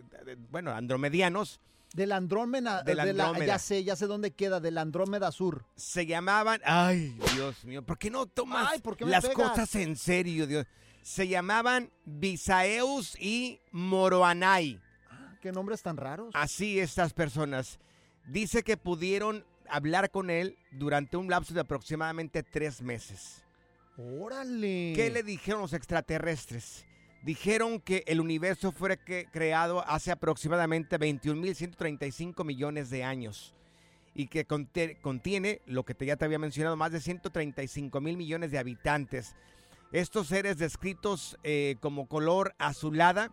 [0.50, 1.60] bueno, andromedianos,
[1.94, 2.82] Del Andrómeda.
[2.82, 3.46] Del de la- Andrómeda.
[3.46, 5.64] ya sé, ya sé dónde queda, del Andrómeda Sur.
[5.76, 9.50] se llamaban, ay, Dios mío, ¿por qué no tomas Ay, ¿por qué me las pegas?
[9.50, 10.66] cosas en serio, Dios?
[11.02, 14.80] Se llamaban Bisaeus y Moroanai.
[15.42, 16.30] ¿Qué nombres tan raros?
[16.34, 17.80] Así estas personas.
[18.28, 23.42] Dice que pudieron hablar con él durante un lapso de aproximadamente tres meses.
[23.98, 24.92] Órale.
[24.94, 26.86] ¿Qué le dijeron los extraterrestres?
[27.24, 33.54] Dijeron que el universo fue que- creado hace aproximadamente 21.135 millones de años
[34.14, 38.50] y que contiene, lo que te, ya te había mencionado, más de 135 mil millones
[38.50, 39.34] de habitantes.
[39.90, 43.30] Estos seres descritos eh, como color azulada,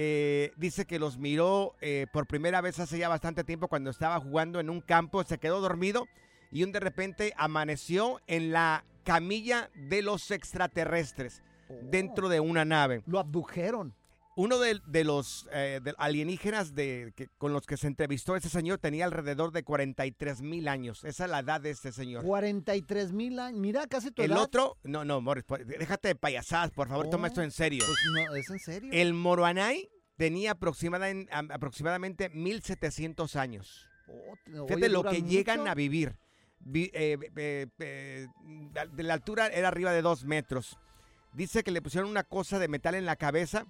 [0.00, 4.20] eh, dice que los miró eh, por primera vez hace ya bastante tiempo cuando estaba
[4.20, 6.06] jugando en un campo, se quedó dormido
[6.52, 11.42] y un de repente amaneció en la camilla de los extraterrestres
[11.82, 13.02] dentro de una nave.
[13.06, 13.92] Lo abdujeron.
[14.40, 18.48] Uno de, de los eh, de alienígenas de, que- con los que se entrevistó ese
[18.48, 21.02] señor tenía alrededor de 43 mil años.
[21.02, 22.22] Esa es la edad de este señor.
[22.24, 23.58] 43 mil años.
[23.60, 24.42] Mira, casi tu El edad.
[24.42, 27.82] otro, no, no, Morris, por- déjate de payasadas, por favor, toma Oh, esto en serio.
[27.84, 28.90] Pues no, ¿es en serio?
[28.92, 33.88] El Moroanai tenía aproximada- en- am- aproximadamente 1700 años.
[34.06, 35.72] Oh, Fíjate lo que llegan mucho.
[35.72, 36.16] a vivir.
[36.60, 38.26] Vi- eh, eh, eh,
[38.92, 40.78] de la altura era arriba de dos metros.
[41.32, 43.66] Dice que le pusieron una cosa de metal en la cabeza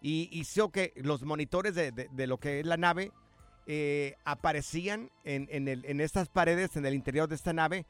[0.00, 3.12] y hizo que los monitores de, de- de lo que es la nave
[3.66, 7.84] eh, aparecían en, en el- en estas paredes, en el interior de esta nave,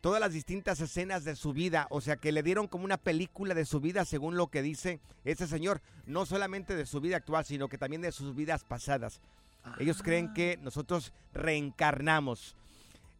[0.00, 1.86] todas las distintas escenas de su vida.
[1.90, 4.98] O sea, que le dieron como una película de su vida, según lo que dice
[5.24, 5.82] ese señor.
[6.06, 9.20] No solamente de su vida actual, sino que también de sus vidas pasadas.
[9.78, 12.56] Ellos creen que nosotros reencarnamos.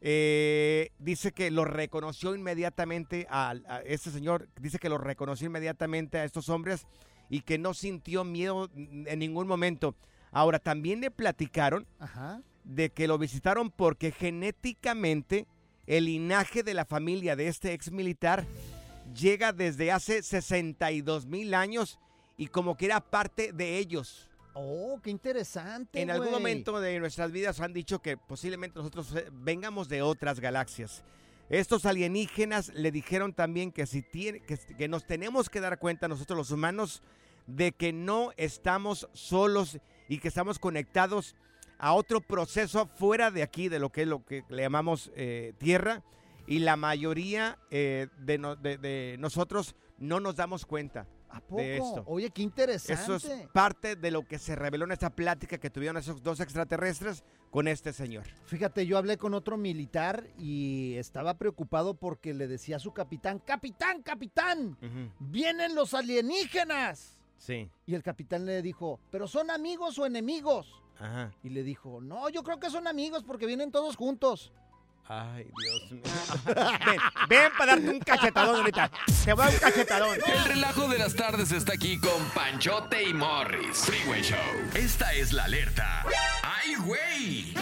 [0.00, 6.16] Eh, dice que lo reconoció inmediatamente a, a este señor, dice que lo reconoció inmediatamente
[6.18, 6.86] a estos hombres
[7.30, 9.94] y que no sintió miedo en ningún momento.
[10.32, 12.42] Ahora, también le platicaron Ajá.
[12.64, 15.46] de que lo visitaron porque genéticamente
[15.86, 18.44] el linaje de la familia de este ex militar
[19.14, 21.98] llega desde hace 62 mil años
[22.36, 24.28] y como que era parte de ellos.
[24.54, 26.00] Oh, qué interesante.
[26.00, 30.40] En algún momento de nuestras vidas han dicho que posiblemente nosotros eh, vengamos de otras
[30.40, 31.04] galaxias.
[31.48, 36.08] Estos alienígenas le dijeron también que, si tiene, que, que nos tenemos que dar cuenta
[36.08, 37.02] nosotros los humanos
[37.56, 39.78] de que no estamos solos
[40.08, 41.34] y que estamos conectados
[41.78, 45.54] a otro proceso fuera de aquí, de lo que es lo que le llamamos eh,
[45.58, 46.02] tierra,
[46.46, 51.06] y la mayoría eh, de, no- de- de nosotros no nos damos cuenta
[51.48, 51.62] poco?
[51.62, 52.02] de esto.
[52.06, 53.00] Oye, qué interesante.
[53.02, 56.40] Eso es parte de lo que se reveló en esta plática que tuvieron esos dos
[56.40, 58.24] extraterrestres con este señor.
[58.46, 63.38] Fíjate, yo hablé con otro militar y estaba preocupado porque le decía a su capitán,
[63.38, 64.76] capitán, capitán,
[65.20, 67.16] vienen los alienígenas.
[67.40, 67.68] Sí.
[67.86, 70.82] Y el capitán le dijo, ¿pero son amigos o enemigos?
[70.98, 71.32] Ajá.
[71.42, 74.52] Y le dijo, no, yo creo que son amigos porque vienen todos juntos.
[75.08, 76.02] Ay, Dios mío.
[76.86, 78.90] ven, ven para darte un cachetadón ahorita.
[79.24, 80.18] Te voy a dar un cachetadón.
[80.24, 83.86] El relajo de las tardes está aquí con Panchote y Morris.
[83.86, 84.38] Freeway Show.
[84.74, 86.04] Esta es la alerta.
[86.44, 87.54] ¡Ay, güey!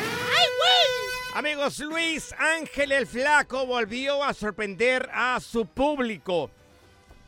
[1.35, 6.51] Amigos, Luis Ángel el Flaco volvió a sorprender a su público.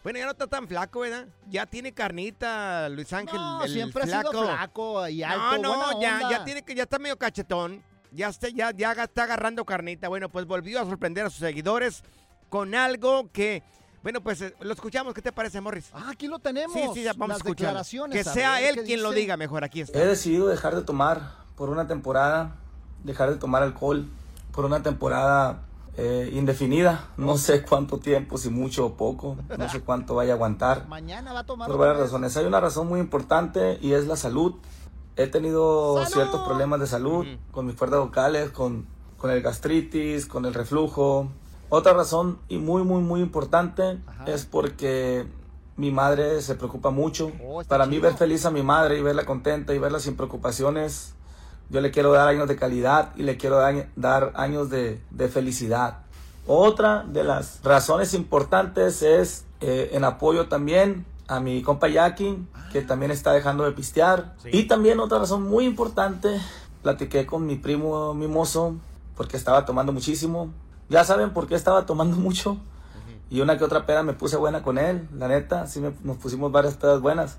[0.03, 1.26] Bueno, ya no está tan flaco, ¿verdad?
[1.48, 3.36] Ya tiene carnita, Luis Ángel.
[3.36, 6.30] No, el siempre ha sido flaco y alto, No, no, buena ya, onda.
[6.30, 7.82] ya tiene que, ya está medio cachetón.
[8.12, 10.09] Ya está, ya, ya está agarrando carnita.
[10.09, 12.03] Bueno, pues volvió a sorprender a sus seguidores
[12.48, 13.62] con algo que,
[14.03, 15.14] bueno, pues eh, lo escuchamos.
[15.14, 15.90] ¿Qué te parece, Morris?
[15.92, 16.72] Ah, aquí lo tenemos.
[16.72, 19.62] Sí, sí, ya vamos las a declaraciones, Que sea él quien lo diga mejor.
[19.64, 19.98] Aquí está.
[20.01, 22.57] He decidido dejar de tomar por una temporada,
[23.05, 24.09] dejar de tomar alcohol
[24.51, 25.61] por una temporada
[25.97, 27.09] eh, indefinida.
[27.16, 30.86] No sé cuánto tiempo, si mucho o poco, no sé cuánto vaya a aguantar.
[30.88, 32.36] Mañana va a tomar Por varias razones.
[32.36, 34.55] Hay una razón muy importante y es la salud.
[35.16, 36.12] He tenido ¡Salud!
[36.12, 38.86] ciertos problemas de salud con mis cuerdas vocales, con,
[39.18, 41.28] con el gastritis, con el reflujo.
[41.68, 45.26] Otra razón y muy, muy, muy importante es porque
[45.76, 47.32] mi madre se preocupa mucho.
[47.45, 51.14] Oh, Para mí ver feliz a mi madre y verla contenta y verla sin preocupaciones,
[51.70, 53.58] yo le quiero dar años de calidad y le quiero
[53.96, 55.98] dar, años de, de felicidad.
[56.46, 62.82] Otra de las razones importantes es eh, en apoyo también a mi compa Jackie, que
[62.82, 64.34] también está dejando de pistear.
[64.52, 66.40] Y también otra razón muy importante,
[66.82, 68.74] platiqué con mi primo mimoso,
[69.16, 70.50] porque estaba tomando muchísimo.
[70.88, 72.58] Ya saben por qué estaba tomando mucho.
[73.30, 76.16] Y una que otra peda me puse buena con él, la neta, sí me- nos
[76.16, 77.38] pusimos varias pedas buenas.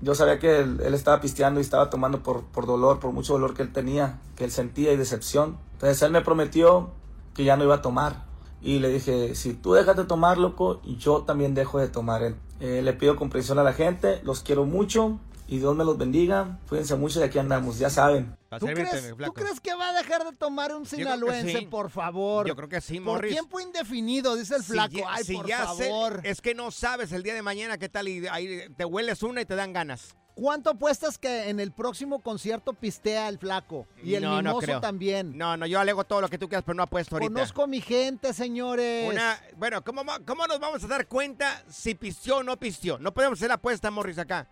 [0.00, 3.54] Yo sabía que él, estaba pisteando y estaba tomando por, por dolor, por mucho dolor
[3.54, 5.58] que él tenía, que él sentía y decepción.
[5.72, 6.90] Entonces él me prometió
[7.34, 8.26] que ya no iba a tomar.
[8.60, 12.34] Y le dije, si tú dejas de tomar, loco, yo también dejo de tomar.
[12.60, 15.18] Eh, le pido comprensión a la gente, los quiero mucho
[15.48, 16.58] y Dios me los bendiga.
[16.68, 18.36] Cuídense mucho y aquí andamos, ya saben.
[18.58, 21.66] ¿Tú crees, ¿Tú crees que va a dejar de tomar un sinaloense, sí.
[21.66, 22.46] por favor?
[22.48, 23.32] Yo creo que sí, Por Morris.
[23.32, 24.94] tiempo indefinido, dice el Si flaco.
[24.94, 26.20] ya- Ay, si por ya sé, favor.
[26.24, 29.40] es que no sabes el día de mañana qué tal y ahí te hueles una
[29.42, 30.16] y te dan ganas.
[30.34, 33.86] ¿Cuánto apuestas que en el próximo concierto pistea el flaco?
[34.02, 35.36] Y el No, mimoso también.
[35.36, 37.32] No, no, yo alego todo lo que tú quieras, pero no apuesto ahorita.
[37.32, 39.10] Conozco a mi gente, señores.
[39.10, 42.98] Una, bueno, ¿cómo, ¿cómo nos vamos a dar cuenta si pistió o no pistió?
[42.98, 44.46] No podemos hacer apuesta, Morris, acá.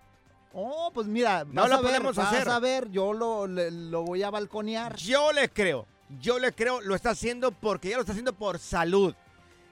[0.54, 2.48] Oh, pues mira, No vas lo a ver, podemos vas hacer.
[2.48, 4.96] a ver, yo lo, le- lo voy a balconear.
[4.96, 5.86] Yo le creo,
[6.20, 9.14] yo le creo, lo está haciendo porque ya lo está haciendo por salud.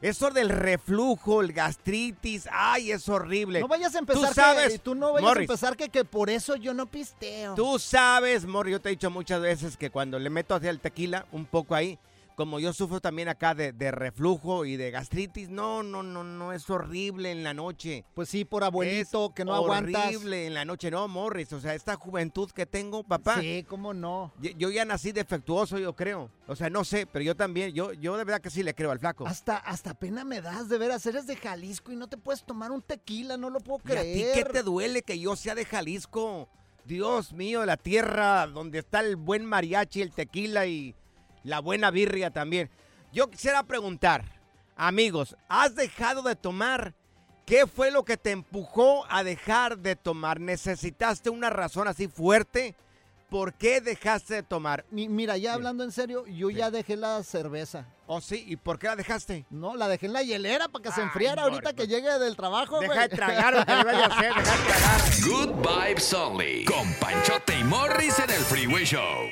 [0.00, 3.60] Eso del reflujo, el gastritis, ay, es horrible.
[3.60, 6.04] No vayas a empezar Tú sabes, que, tú no vayas Morris, a empezar que, que
[6.04, 7.54] por eso yo no pisteo.
[7.54, 10.80] Tú sabes, Morris, yo te he dicho muchas veces que cuando le meto hacia el
[10.80, 12.00] tequila, un poco ahí,
[12.36, 16.52] como yo sufro también acá de, de reflujo y de gastritis, no, no, no, no,
[16.52, 18.04] es horrible en la noche.
[18.14, 20.06] Pues sí, por abuelito, que no aguantas.
[20.06, 23.40] horrible en la noche, no, Morris, o sea, esta juventud que tengo, papá.
[23.40, 24.32] Sí, cómo no.
[24.40, 26.30] Yo, yo ya nací defectuoso, yo creo.
[26.46, 28.90] O sea, no sé, pero yo también, yo, yo de verdad que sí le creo
[28.90, 29.26] al flaco.
[29.26, 32.70] Hasta, hasta pena me das, de veras, eres de Jalisco y no te puedes tomar
[32.72, 34.34] un tequila, no lo puedo ¿Y a ti creer.
[34.34, 36.48] qué te duele que yo sea de Jalisco?
[36.84, 40.96] Dios mío, la tierra donde está el buen mariachi, el tequila y
[41.44, 42.70] la buena birria también.
[43.12, 44.24] Yo quisiera preguntar,
[44.76, 46.94] amigos, ¿has dejado de tomar?
[47.46, 50.40] ¿Qué fue lo que te empujó a dejar de tomar?
[50.40, 52.74] ¿Necesitaste una razón así fuerte?
[53.28, 54.84] ¿Por qué dejaste de tomar?
[54.90, 57.86] Mi- Mira, ya hablando en serio, yo ya dejé la cerveza.
[58.06, 58.44] ¿Oh, sí?
[58.46, 59.46] ¿Y por qué la dejaste?
[59.48, 62.78] No, la dejé en la hielera para que se enfriara ahorita que llegue del trabajo,
[62.78, 63.08] Deja güey.
[63.08, 65.00] de tragar lo que le vaya a hacer, deja de tragar.
[65.26, 66.64] Good Vibes Only.
[66.66, 69.30] Con Panchote y Morris en el Freeway Show.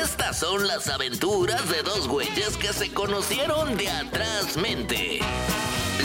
[0.00, 5.20] Estas son las aventuras de dos güeyes que se conocieron de atrás mente.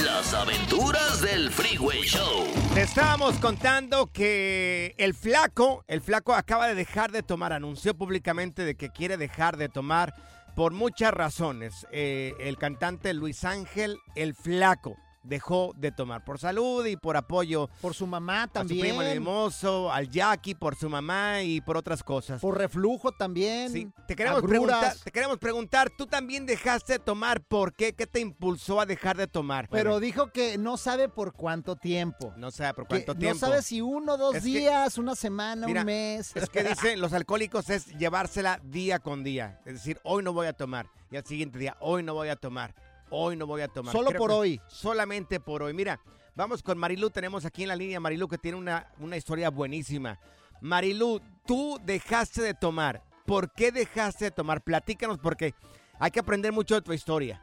[0.04, 2.46] Las aventuras del Freeway Show.
[2.74, 8.66] Te estábamos contando que el flaco, el flaco acaba de dejar de tomar, anunció públicamente
[8.66, 10.14] de que quiere dejar de tomar
[10.56, 11.88] por muchas razones.
[11.92, 17.70] Eh, el cantante Luis Ángel, el flaco, dejó de tomar por salud y por apoyo.
[17.82, 18.80] Por su mamá A su también.
[18.82, 22.42] primo el Mimoso, al Jackie, por su mamá y por otras cosas.
[22.42, 23.72] Por reflujo también.
[23.72, 27.42] Sí, te queremos, preguntar, te queremos preguntar, ¿tú también dejaste de tomar?
[27.44, 27.94] ¿Por qué?
[27.94, 29.68] ¿Qué te impulsó a dejar de tomar?
[29.70, 32.34] Pero dijo que no sabe por cuánto tiempo.
[32.38, 33.40] No sabe por Que cuánto no tiempo.
[33.40, 36.36] sabe si uno, dos Es que- días, una semana, Mira, un mes.
[36.36, 39.60] Es que dicen los alcohólicos es llevársela día con día.
[39.66, 40.88] Es decir, hoy no voy a tomar.
[41.12, 42.74] Y al siguiente día, hoy no voy a tomar.
[43.10, 43.92] Hoy no voy a tomar.
[43.92, 44.62] Solo Creo por que hoy.
[44.68, 45.74] Solamente por hoy.
[45.74, 46.00] Mira,
[46.36, 47.10] vamos con Marilu.
[47.10, 50.20] Tenemos aquí en la línea Marilu que tiene una, una historia buenísima.
[50.62, 53.02] Marilu, tú dejaste de tomar.
[53.26, 54.62] ¿Por qué dejaste de tomar?
[54.62, 55.54] Platícanos porque
[56.00, 57.42] hay que aprender mucho de tu historia.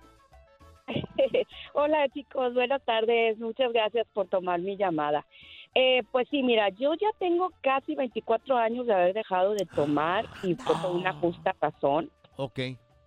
[1.75, 3.39] Hola chicos, buenas tardes.
[3.39, 5.27] Muchas gracias por tomar mi llamada.
[5.75, 10.27] Eh, pues sí, mira, yo ya tengo casi 24 años de haber dejado de tomar
[10.43, 12.11] y fue por una justa razón.
[12.37, 12.59] Ok.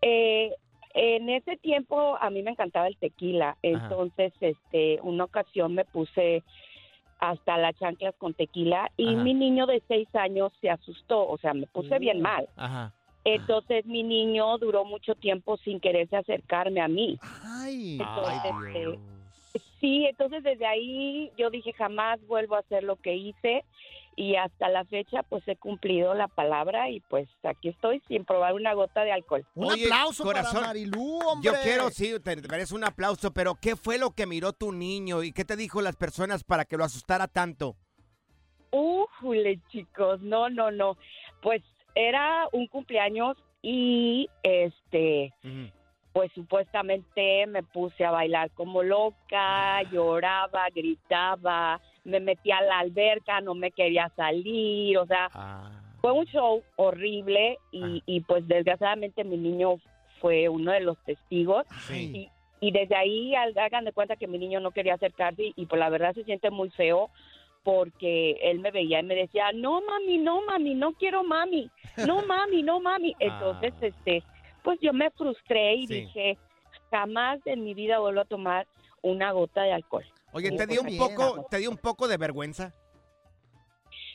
[0.02, 0.52] Eh,
[0.96, 6.42] en ese tiempo a mí me encantaba el tequila, entonces este una ocasión me puse
[7.20, 9.24] hasta las chanclas con tequila y Ajá.
[9.24, 12.48] mi niño de seis años se asustó, o sea, me puse bien mal.
[12.56, 12.94] Ajá.
[13.26, 17.20] Entonces mi niño duró mucho tiempo sin quererse acercarme a mí.
[17.44, 19.00] Ay, Entonces, eh,
[19.82, 23.66] sí, entonces desde ahí yo dije jamás vuelvo a hacer lo que hice
[24.16, 28.54] y hasta la fecha pues he cumplido la palabra y pues aquí estoy sin probar
[28.54, 29.46] una gota de alcohol.
[29.56, 31.52] Un Oye, aplauso corazón, para Marilú, hombre.
[31.52, 34.72] Yo quiero, sí, te te merece un aplauso, pero ¿qué fue lo que miró tu
[34.72, 37.76] niño y qué te dijo las personas para que lo asustara tanto?
[38.72, 40.98] Ujule, chicos, no, no, no.
[41.42, 41.62] Pues
[41.94, 45.34] era un cumpleaños y este,
[46.16, 53.42] pues supuestamente me puse a bailar como loca, lloraba, gritaba, me metí a la alberca,
[53.42, 55.30] no me quería salir, o sea,
[56.00, 59.76] fue un show horrible y, y, pues desgraciadamente mi niño
[60.22, 61.66] fue uno de los testigos
[62.14, 62.30] y,
[62.62, 65.66] y desde ahí al- hagan de cuenta que mi niño no quería acercarse y, y
[65.66, 67.10] pues la verdad se siente muy feo
[67.64, 72.22] porque él me veía y me decía, no mami, no mami, no quiero mami, no
[72.28, 73.14] mami, no mami.
[73.20, 74.24] Entonces, este,
[74.66, 75.94] pues yo me frustré y Sí.
[76.02, 76.38] dije,
[76.92, 78.68] jamás en mi vida vuelvo a tomar
[79.02, 80.04] una gota de alcohol.
[80.34, 82.74] Oye, ¿te dio un poco, te dio un poco de vergüenza?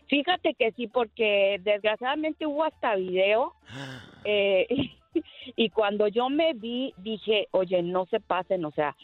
[0.08, 3.54] Fíjate que sí, porque desgraciadamente hubo hasta video.
[4.24, 4.66] eh,
[5.56, 8.96] y cuando yo me vi, dije, oye, no se pasen, o sea,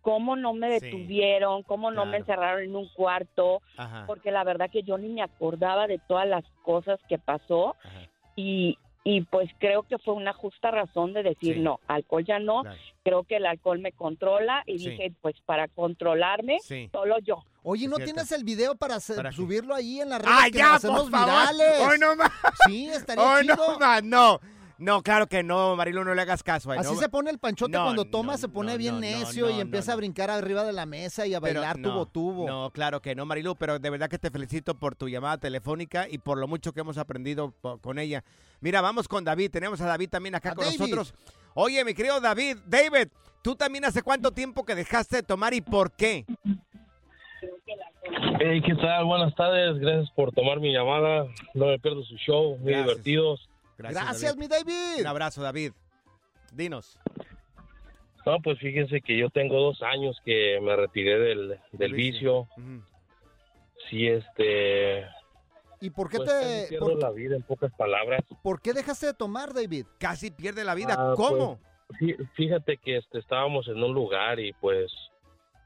[0.00, 1.64] ¿cómo no me Sí, detuvieron?
[1.64, 3.60] ¿Cómo no me encerraron en un cuarto?
[3.76, 4.04] Ajá.
[4.06, 7.76] Porque la verdad que yo ni me acordaba de todas las cosas que pasó.
[8.36, 11.60] Y, y pues creo que fue una justa razón de decir, Sí.
[11.60, 12.62] no, alcohol ya no.
[13.02, 14.62] Creo que el alcohol me controla.
[14.66, 14.90] Y Sí.
[14.90, 16.88] dije, pues para controlarme, Sí.
[16.92, 17.42] solo yo.
[17.64, 19.36] Oye, ¿no tienes el video para, hacer- ¿Para qué?
[19.36, 21.28] subirlo ahí en las redes ¡Ah, que ya, nos por hacemos favor!
[21.54, 21.80] virales?
[21.80, 22.30] ¡Hoy no más!
[22.66, 23.56] Sí, estaría ¡Hoy chido.
[23.56, 24.02] no más!
[24.04, 24.40] No,
[24.82, 26.70] no, claro que no, Marilu, no le hagas caso.
[26.70, 26.98] ay, Así no.
[26.98, 29.50] se pone el panchote No, cuando toma, no, se pone no, bien no, necio no,
[29.50, 32.06] y no, empieza a brincar arriba de la mesa y a Pero bailar no, tubo
[32.06, 32.46] tubo.
[32.46, 36.08] No, claro que no, Marilu, pero de verdad que te felicito por tu llamada telefónica
[36.08, 38.24] y por lo mucho que hemos aprendido con ella.
[38.60, 40.78] Mira, vamos con David, tenemos a David también acá A con David.
[40.78, 41.14] nosotros.
[41.54, 43.08] Oye, mi querido David, David,
[43.42, 46.24] ¿tú también hace cuánto tiempo que dejaste de tomar y por qué?
[48.40, 49.04] Hey, ¿qué tal?
[49.04, 49.78] Buenas tardes.
[49.78, 51.26] Gracias por tomar mi llamada.
[51.54, 52.56] No me pierdo su show.
[52.58, 52.86] Muy Gracias.
[52.86, 53.48] divertidos.
[53.90, 55.00] Gracias, mi David.
[55.00, 55.72] Un abrazo, David.
[56.52, 56.98] Dinos.
[58.24, 62.48] No, pues fíjense que yo tengo dos años que me retiré del, del vicio.
[63.90, 65.06] Sí, este...
[65.80, 68.22] ¿Y por qué pues, te pierdo por, la vida en pocas palabras.
[68.42, 69.86] por qué dejaste de tomar, David?
[69.98, 70.94] Casi pierde la vida.
[70.96, 71.58] Ah, ¿Cómo?
[71.88, 74.92] pues, fí- fíjate que este, estábamos en un lugar y pues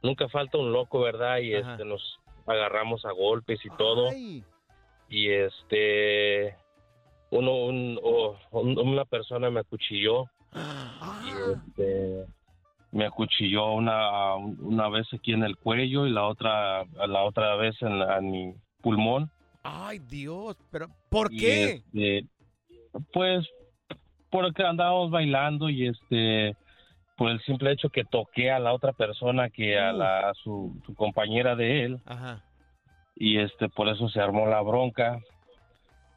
[0.02, 1.38] nunca falta un loco, ¿verdad?
[1.40, 1.72] Y Ajá.
[1.72, 4.08] este, nos agarramos a golpes y todo.
[4.08, 4.42] Ay,
[5.10, 6.56] y este
[7.30, 10.24] uno un- una persona me acuchilló.
[11.24, 12.26] Y este
[12.92, 17.74] me acuchilló una una vez aquí en el cuello y la otra la otra vez
[17.82, 19.30] en, la- en mi pulmón.
[19.62, 21.82] Ay, Dios, pero ¿por Y, qué?
[21.92, 22.24] este,
[23.12, 23.46] pues
[24.30, 26.56] porque andábamos bailando y este
[27.16, 30.80] por el simple hecho que toqué a la otra persona que a la a su,
[30.86, 31.98] su compañera de él.
[32.06, 32.42] Ajá.
[33.18, 35.18] y este por eso se armó la bronca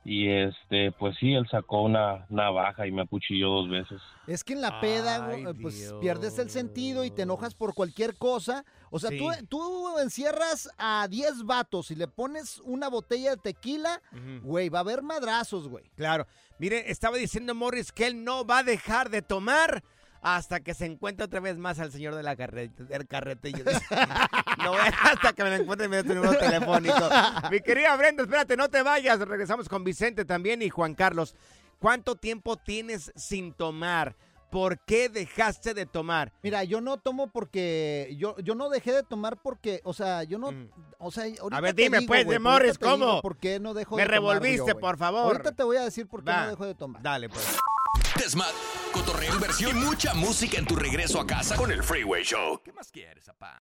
[0.05, 4.53] y este pues sí él sacó una navaja y me acuchilló dos veces es que
[4.53, 5.93] en la peda, Ay, güey, pues Dios.
[5.99, 8.63] pierdes el sentido y te enojas por cualquier cosa.
[8.91, 9.17] O sea, Sí.
[9.17, 14.01] tú, tú encierras a 10 vatos y le pones una botella de tequila,
[14.43, 15.83] güey, va a haber madrazos, güey.
[15.95, 16.27] Claro.
[16.59, 19.83] Mire, estaba diciendo Morris que él no va a dejar de tomar
[20.21, 23.63] hasta que se encuentre otra vez más al señor de la carrete, del carretillo.
[24.57, 27.09] no hasta que me lo encuentre y me dé tu número telefónico.
[27.51, 29.19] Mi querida Brenda, espérate, no te vayas.
[29.19, 31.35] Regresamos con Vicente también y Juan Carlos.
[31.79, 34.15] ¿Cuánto tiempo tienes sin tomar?
[34.49, 36.33] ¿Por qué dejaste de tomar?
[36.41, 40.39] Mira, yo no tomo porque yo, yo no dejé de tomar porque, o sea, yo
[40.39, 40.51] no,
[40.97, 41.53] o sea, ahorita Mm.
[41.53, 43.21] A ver, te dime, digo, pues, de Morris, ¿cómo?
[43.21, 45.21] ¿Por qué no dejo Me de tomar yo, revolviste, por favor.
[45.21, 46.43] Ahorita te voy a decir por qué Va.
[46.45, 47.01] no dejo de tomar.
[47.01, 47.59] Dale, pues.
[48.19, 48.51] Desmat,
[48.91, 52.61] cotorreo, inversión y mucha música en tu regreso a casa con el Freeway Show.
[52.61, 53.63] ¿Qué más quieres, papá?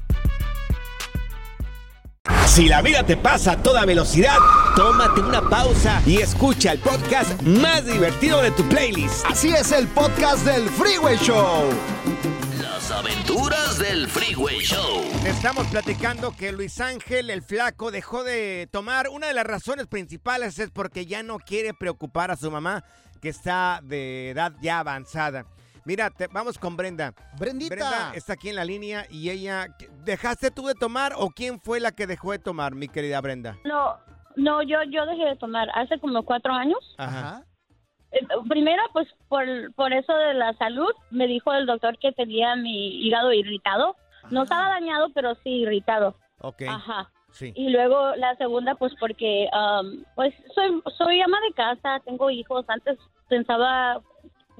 [2.51, 4.35] Si la vida te pasa a toda velocidad,
[4.75, 9.25] tómate una pausa y escucha el podcast más divertido de tu playlist.
[9.25, 11.69] Así es el podcast del Freeway Show.
[12.61, 15.01] Las aventuras del Freeway Show.
[15.25, 19.07] Estamos platicando que Luis Ángel, el flaco, dejó de tomar.
[19.07, 22.83] Una de las razones principales es porque ya no quiere preocupar a su mamá,
[23.21, 25.45] que está de edad ya avanzada.
[25.85, 27.13] Mira, te- vamos con Brenda.
[27.39, 27.73] Brendita.
[27.75, 29.67] Brenda está aquí en la línea y ella...
[30.03, 33.57] ¿Dejaste tú de tomar o quién fue la que dejó de tomar, mi querida Brenda?
[33.65, 33.97] No,
[34.35, 36.79] no, yo, yo dejé de tomar hace como cuatro años.
[36.97, 37.43] Ajá.
[38.11, 38.19] Eh,
[38.49, 43.05] Primero, pues por, por eso de la salud, me dijo el doctor que tenía mi
[43.05, 43.95] hígado irritado.
[44.29, 46.15] No estaba dañado, pero sí irritado.
[46.39, 46.61] Ok.
[46.67, 47.11] Ajá.
[47.31, 47.53] Sí.
[47.55, 52.65] Y luego la segunda, pues porque, um, pues soy, soy ama de casa, tengo hijos.
[52.67, 52.97] Antes
[53.29, 54.01] pensaba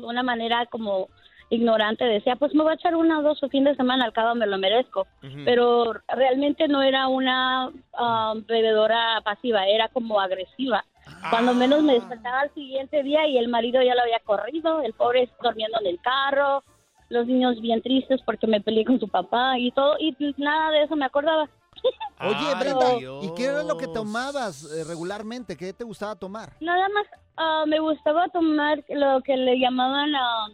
[0.03, 1.09] una manera como
[1.51, 4.13] ignorante, decía, pues me voy a echar una o dos o fin de semana, al
[4.13, 5.05] cabo me lo merezco.
[5.45, 10.85] Pero realmente no era una um, bebedora pasiva, era como agresiva.
[11.29, 14.93] Cuando menos me despertaba al siguiente día y el marido ya lo había corrido, el
[14.93, 16.63] pobre durmiendo en el carro,
[17.09, 20.83] los niños bien tristes porque me peleé con su papá y todo, y nada de
[20.83, 21.49] eso me acordaba.
[22.21, 23.25] Oye, Brenda, Dios.
[23.25, 25.57] ¿y qué era lo que tomabas eh, regularmente?
[25.57, 26.53] ¿Qué te gustaba tomar?
[26.61, 27.05] Nada más
[27.37, 30.49] ah, me gustaba tomar lo que le llamaban la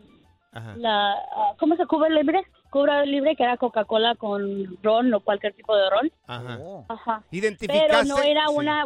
[0.54, 2.42] ah, ¿cómo se cubre libre?
[2.70, 6.12] Cubra libre que era Coca-Cola con ron o cualquier tipo de ron.
[6.28, 6.60] Ajá.
[6.90, 7.24] Ajá.
[7.32, 7.88] Identificaste...
[7.88, 8.54] Pero no era sí.
[8.56, 8.86] una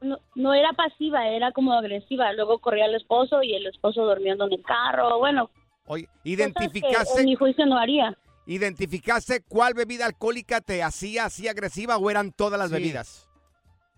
[0.00, 2.32] no, no era pasiva, era como agresiva.
[2.32, 5.18] Luego corría el esposo y el esposo durmiendo en el carro.
[5.18, 5.50] Bueno,
[5.86, 8.16] Oye, ¿identificaste, en mi juicio no haría.
[8.46, 12.74] ¿identificaste cuál bebida alcohólica te hacía así agresiva o eran todas las Sí.
[12.74, 13.25] bebidas?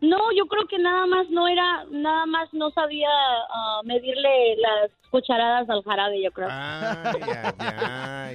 [0.01, 4.91] No, yo creo que nada más no era, nada más no sabía ah, medirle las
[5.11, 6.49] cucharadas al jarabe, yo creo.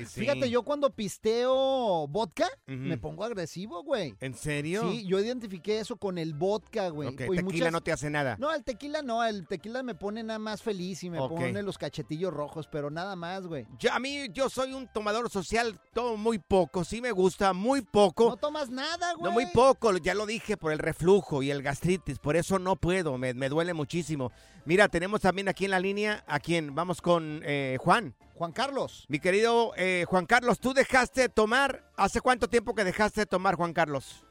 [0.07, 4.15] Fíjate, yo cuando pisteo vodka, me pongo agresivo, güey.
[4.19, 4.89] ¿En serio?
[4.89, 7.09] Sí, yo identifiqué eso con el vodka, güey.
[7.09, 8.36] Ok, Y tequila muchas- no te hace nada.
[8.39, 11.78] No, el tequila no, el tequila me pone nada más feliz y me pone los
[11.78, 13.65] cachetillos rojos, pero nada más, güey.
[13.80, 17.82] Yo- a mí, yo soy un tomador social, tomo muy poco, sí me gusta, muy
[17.82, 18.30] poco.
[18.30, 19.24] No tomas nada, güey.
[19.24, 22.76] No, muy poco, ya lo dije, por el reflujo y el gastritis, por eso no
[22.76, 24.32] puedo, me, me duele muchísimo.
[24.66, 28.16] Mira, tenemos también aquí en la línea, a quién, vamos con eh, Juan.
[28.36, 29.05] Juan Carlos.
[29.09, 31.84] Mi querido eh, Juan Carlos, ¿tú dejaste de tomar?
[31.97, 34.26] ¿Hace cuánto tiempo que dejaste de tomar, Juan Carlos?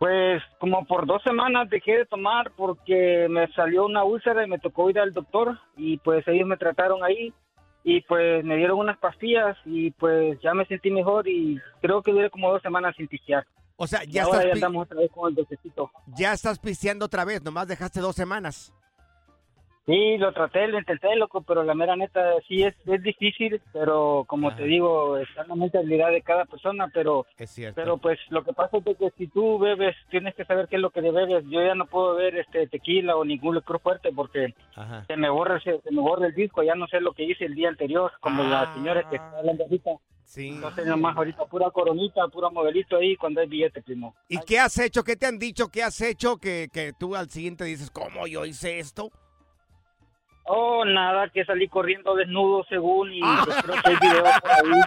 [0.00, 4.58] Pues como por dos semanas dejé de tomar porque me salió una úlcera y me
[4.58, 7.32] tocó ir al doctor y pues ellos me trataron ahí
[7.84, 12.12] y pues me dieron unas pastillas y pues ya me sentí mejor y creo que
[12.12, 13.46] duré como dos semanas sin pistear.
[13.76, 15.90] O sea, Y ya ahora estás, ya andamos otra vez con el docecito.
[16.16, 18.72] ya estás pisteando otra vez, nomás dejaste dos semanas.
[19.90, 24.24] Sí, lo traté, lo intenté, loco, pero la mera neta sí es, es difícil, pero
[24.28, 27.74] como te digo, está en la mentalidad de cada persona, pero Es cierto.
[27.74, 30.82] pero pues lo que pasa es que si tú bebes, tienes que saber qué es
[30.82, 31.44] lo que bebes.
[31.48, 35.04] Yo ya no puedo beber este tequila o ningún licor fuerte porque Ajá.
[35.06, 37.46] se me borra se, se me borra el disco, ya no sé lo que hice
[37.46, 39.90] el día anterior, como la señora que está hablando ahorita.
[40.22, 40.50] Sí.
[40.50, 44.14] Entonces nomás ahorita pura coronita, pura modelito ahí cuando hay billete, primo.
[44.28, 45.02] ¿Y qué has hecho?
[45.02, 45.66] ¿Qué te han dicho?
[45.68, 49.10] ¿Qué has hecho que, que tú al siguiente dices, ¿cómo yo hice esto?
[50.52, 54.80] Oh, nada, que salí corriendo desnudo según y pues, creo que hay video por ahí.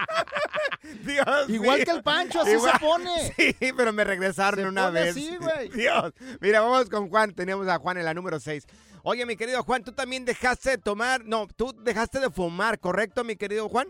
[1.05, 1.85] Dios Igual mío.
[1.85, 3.33] que el Pancho, así Igual- se pone.
[3.59, 5.11] Sí, pero me regresaron Se una pone vez.
[5.11, 5.69] así, güey.
[5.73, 6.11] Dios.
[6.41, 7.33] Mira, vamos con Juan.
[7.33, 8.67] Tenemos a Juan en la número 6.
[9.03, 11.23] Oye, mi querido Juan, tú también dejaste de tomar.
[11.23, 13.87] No, tú dejaste de fumar, ¿correcto, mi querido Juan?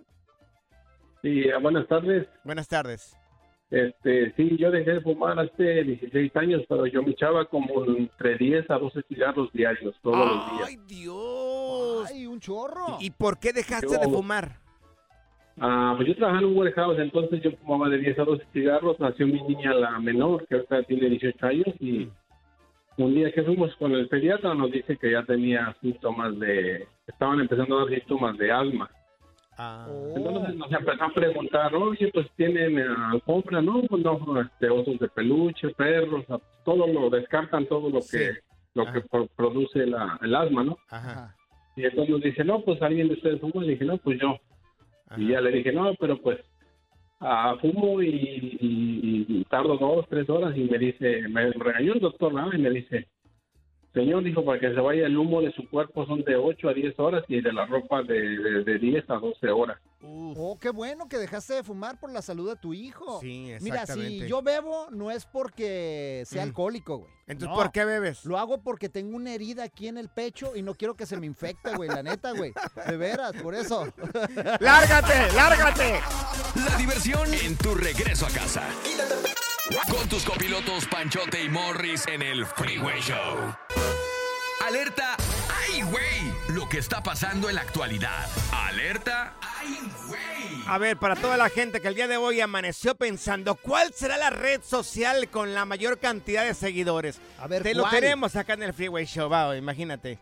[1.23, 2.27] Sí, ah, buenas tardes.
[2.43, 3.17] Buenas tardes.
[3.73, 8.37] Este, sí, yo dejé de fumar hace 16 años, pero yo me echaba como entre
[8.37, 10.67] 10 a 12 cigarros diarios todos los días.
[10.67, 12.07] ¡Ay, Dios!
[12.07, 12.97] ¡Ay, un chorro!
[12.99, 14.59] ¿Y por qué dejaste Yo- de fumar?
[15.59, 18.99] Ah, pues yo trabajaba en un warehouse, entonces yo fumaba de 10 a 12 cigarros.
[18.99, 22.09] Nació mi niña, la menor, que ahorita tiene 18 años, y
[22.97, 26.87] un día que fuimos con el pediatra nos dice que ya tenía síntomas de...
[27.07, 28.87] Estaban empezando a dar síntomas de asma.
[30.15, 33.81] Entonces nos empezó a preguntar, oye, pues tienen eh, alfombra, ¿no?
[33.83, 36.25] Pues no, este, osos de peluche, perros,
[36.65, 38.37] todo lo descartan, todo lo que
[38.75, 40.77] lo que pro- produce la, el asma, ¿no?
[40.89, 41.35] Ajá.
[41.75, 43.63] Y entonces nos dice, no, pues alguien de ustedes fuma.
[43.65, 44.37] Y dije, no, pues yo.
[45.17, 46.39] Y ya le dije, no, pero pues
[47.19, 48.07] ah, fumo y,
[48.59, 50.55] y- y tardo dos, tres horas.
[50.57, 52.51] Y me dice, me regañó el doctor, ¿no?
[52.53, 53.07] Y me dice,
[53.93, 56.73] señor, dijo, para que se vaya el humo de su cuerpo son de 8 a
[56.73, 59.77] 10 horas y de la ropa de, de, de 10 a 12 horas.
[60.05, 63.19] Oh, qué bueno que dejaste de fumar por la salud de tu hijo.
[63.21, 64.23] Sí, Mira, exactamente.
[64.25, 66.47] si yo bebo, no es porque sea Mm.
[66.49, 67.11] alcohólico, güey.
[67.27, 67.55] Entonces, No.
[67.55, 68.25] ¿por qué bebes?
[68.25, 71.15] Lo hago porque tengo una herida aquí en el pecho y no quiero que se
[71.17, 71.87] me infecte, güey.
[71.89, 72.51] La neta, güey.
[72.89, 73.85] De veras, por eso.
[74.59, 75.99] ¡Lárgate, lárgate!
[76.69, 78.63] La diversión en tu regreso a casa.
[79.89, 83.55] Con tus copilotos Panchote y Morris en el Freeway Show.
[84.65, 85.17] Alerta,
[85.49, 86.33] ¡ay, güey!
[86.55, 88.27] Lo que está pasando en la actualidad.
[88.51, 90.63] Alerta, ¡ay, güey!
[90.67, 94.17] A ver, para toda la gente que el día de hoy amaneció pensando, ¿cuál será
[94.17, 97.19] la red social con la mayor cantidad de seguidores?
[97.39, 97.95] A ver, Te lo ¿cuál?
[97.95, 100.17] tenemos acá en el Freeway Show, va, imagínate.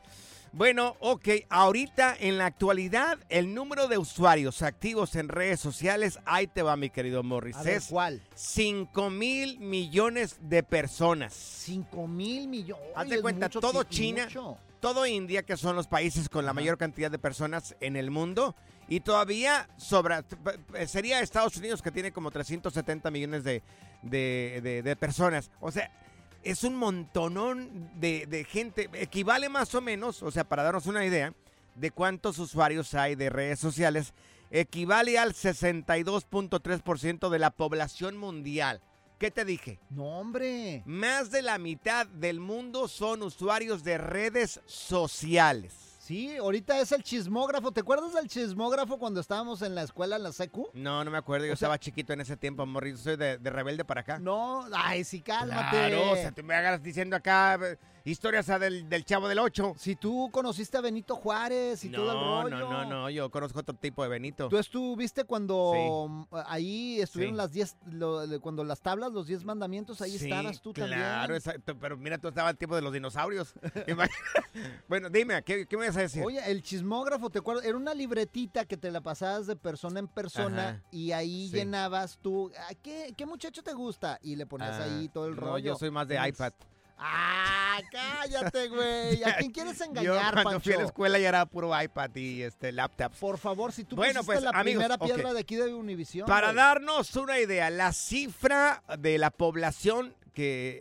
[0.54, 6.46] Bueno, ok, ahorita en la actualidad el número de usuarios activos en redes sociales, ahí
[6.48, 8.22] te va mi querido Morris, A ver, es ¿cuál?
[8.36, 11.34] 5 mil millones de personas.
[11.34, 12.84] 5 mil millones.
[12.96, 14.58] Haz de cuenta, mucho todo China, mucho.
[14.82, 18.54] todo India, que son los países con la mayor cantidad de personas en el mundo,
[18.90, 20.26] y todavía sobra,
[20.86, 23.64] sería Estados Unidos que tiene como 370 millones de,
[24.02, 25.50] de- de- de personas.
[25.62, 25.90] O sea,
[26.44, 31.06] es un montonón de, de gente, equivale más o menos, o sea, para darnos una
[31.06, 31.34] idea
[31.76, 34.14] de cuántos usuarios hay de redes sociales,
[34.50, 38.82] equivale al 62.3% de la población mundial.
[39.18, 39.80] ¿Qué te dije?
[39.92, 40.82] No, hombre.
[40.86, 45.91] Más de la mitad del mundo son usuarios de redes sociales.
[46.12, 47.72] Sí, ahorita es el chismógrafo.
[47.72, 50.68] ¿Te acuerdas del chismógrafo cuando estábamos en la escuela, en la secu?
[50.74, 53.38] No, no me acuerdo, yo O sea- estaba chiquito en ese tiempo, Morris, soy de,
[53.38, 54.20] de rebelde para acá.
[54.20, 55.70] No, ay, sí, cálmate.
[55.70, 59.40] Claro, o sea, tú me hagas diciendo acá eh, historias ah, del, del Chavo del
[59.40, 59.74] Ocho.
[59.78, 62.60] Si tú conociste a Benito Juárez y todo el No, rollo.
[62.60, 64.50] no, no, no, yo conozco otro tipo de Benito.
[64.50, 67.38] Tú estuviste cuando mm, ahí estuvieron Sí.
[67.38, 70.92] las 10, lo- de- cuando las tablas, los 10 mandamientos, ahí Sí, estabas tú claro,
[70.92, 71.38] también.
[71.38, 73.54] exacto, pero mira, tú estabas al tiempo de los dinosaurios.
[74.90, 76.24] Bueno, dime, ¿qué, qué me vas a decir?
[76.24, 77.66] Oye, el chismógrafo, ¿te acuerdas?
[77.66, 80.84] Era una libretita que te la pasabas de persona en persona Ajá.
[80.92, 81.56] y ahí Sí.
[81.58, 84.20] llenabas tú, "Ah, ¿qué, ¿qué muchacho te gusta?
[84.22, 85.66] Y le ponías Ah, ahí todo el no, rollo.
[85.74, 86.54] yo soy más de iPad.
[87.04, 89.24] ¡Ah, cállate, güey!
[89.24, 90.60] ¿A quién quieres Yo engañar, cuando Pancho?
[90.64, 93.12] fui a la escuela ya era puro iPad y este laptop.
[93.20, 96.28] Por favor, si tú Bueno, pusiste pues, la amigos, primera piedra de aquí de Univisión.
[96.28, 96.58] Para güey.
[96.58, 100.80] darnos una idea, la cifra de la población que,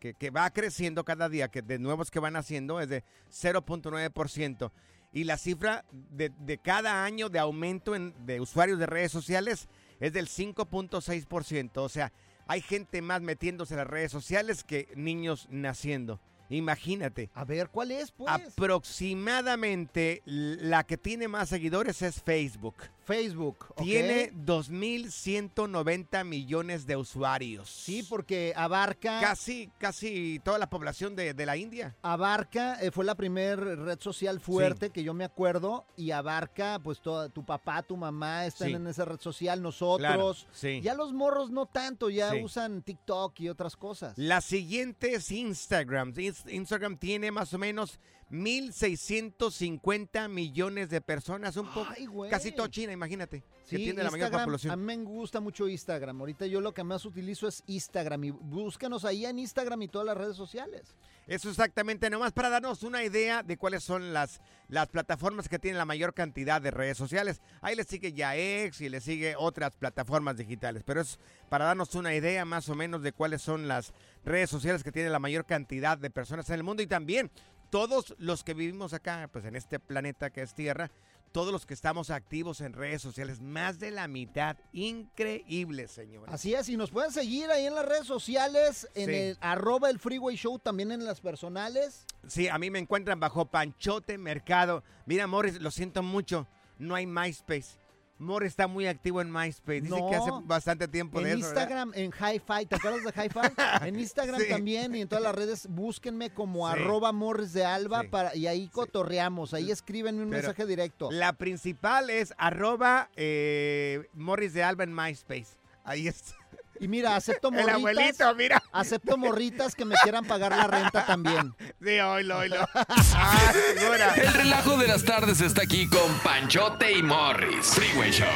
[0.00, 4.70] eh, que, va creciendo cada día, que de nuevos que van haciendo, es de 0.9%.
[5.12, 9.68] Y la cifra de, de cada año de aumento en, de usuarios de redes sociales
[10.00, 11.70] es del 5.6%.
[11.76, 12.12] O sea,
[12.46, 16.20] hay gente más metiéndose en las redes sociales que niños naciendo.
[16.50, 17.30] Imagínate.
[17.34, 18.30] A ver, ¿cuál es, pues?
[18.32, 22.74] Aproximadamente la que tiene más seguidores es Facebook.
[23.04, 23.82] Facebook, ok.
[23.84, 27.70] Tiene 2.190 millones de usuarios.
[27.70, 29.20] Sí, porque abarca...
[29.20, 31.94] Casi, casi toda la población de, de la India.
[32.02, 37.00] Abarca, eh, fue la primera red social fuerte que yo me acuerdo y abarca, pues,
[37.00, 38.74] todo, tu papá, tu mamá están Sí.
[38.74, 39.98] en esa red social, nosotros.
[40.00, 40.80] Claro, sí.
[40.82, 44.18] Ya los morros no tanto, ya usan TikTok y otras cosas.
[44.18, 46.12] La siguiente es Instagram.
[46.14, 47.98] Ins- Instagram tiene más o menos
[48.30, 51.56] 1.650 millones de personas.
[51.56, 51.88] Un poco,
[52.28, 53.42] casi todo China, imagínate.
[53.68, 54.72] que Sí, tiene la mayor Instagram, población.
[54.72, 56.20] A mí me gusta mucho Instagram.
[56.20, 60.06] Ahorita yo lo que más utilizo es Instagram y búscanos ahí en Instagram y todas
[60.06, 60.94] las redes sociales.
[61.26, 65.76] Eso exactamente, nomás para darnos una idea de cuáles son las, las plataformas que tienen
[65.76, 67.40] la mayor cantidad de redes sociales.
[67.60, 71.18] Ahí le sigue Yaex y le sigue otras plataformas digitales, pero es
[71.48, 73.92] para darnos una idea más o menos de cuáles son las
[74.24, 77.32] redes sociales que tienen la mayor cantidad de personas en el mundo y también
[77.70, 80.92] todos los que vivimos acá, pues en este planeta que es Tierra,
[81.36, 86.32] todos los que estamos activos en redes sociales, más de la mitad, increíble, señores.
[86.32, 89.14] Así es, y nos pueden seguir ahí en las redes sociales, en Sí.
[89.14, 92.06] el arroba el Freeway Show, también en las personales.
[92.26, 94.82] Sí, a mí me encuentran bajo Panchote Mercado.
[95.04, 96.46] Mira, Morris, lo siento mucho.
[96.78, 97.76] No hay MySpace.
[98.18, 99.82] Morris está muy activo en MySpace.
[99.82, 100.08] Dice No.
[100.08, 101.48] que hace bastante tiempo de En eso.
[101.48, 101.62] ¿verdad?
[101.62, 103.38] Instagram, en Hi-Fi, ¿te acuerdas de Hi-Fi?
[103.88, 104.48] En Instagram Sí.
[104.48, 106.72] también y en todas las redes, búsquenme como Sí.
[106.78, 111.10] arroba Morris de Alba para, y ahí cotorreamos, ahí escríbenme un Pero mensaje directo.
[111.10, 115.58] La principal es arroba eh, Morris de Alba en MySpace.
[115.84, 116.34] Ahí está.
[116.80, 117.74] Y mira, acepto El morritas.
[117.76, 118.62] abuelito, mira.
[118.72, 121.54] Acepto morritas que me quieran pagar la renta también.
[121.82, 122.68] Sí, oílo, oílo.
[124.16, 127.66] El relajo de las tardes está aquí con Panchote y Morris.
[127.66, 128.26] Freeway Show.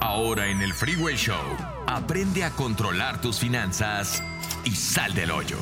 [0.00, 1.40] Ahora en el Freeway Show,
[1.86, 4.22] aprende a controlar tus finanzas
[4.64, 5.56] y sal del hoyo.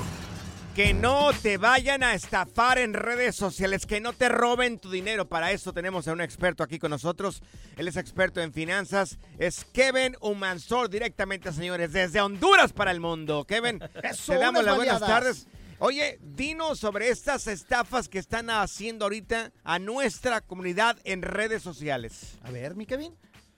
[0.75, 5.29] Que no te vayan a estafar en redes sociales, que no te roben tu dinero.
[5.29, 7.43] Para eso tenemos a un experto aquí con nosotros.
[7.77, 9.19] Él es experto en finanzas.
[9.39, 13.45] Es Kevin Humansor, directamente, señores, desde Honduras para el mundo.
[13.45, 15.47] Kevin, Eso, te damos las buenas tardes.
[15.81, 22.39] Oye, dinos sobre estas estafas que están haciendo ahorita a nuestra comunidad en redes sociales.
[22.43, 23.17] A ver, mi Kevin.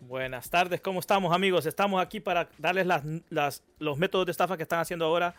[0.08, 1.64] Buenas tardes, ¿cómo estamos amigos?
[1.64, 5.34] Estamos aquí para darles las, las- los métodos de estafa que están haciendo ahora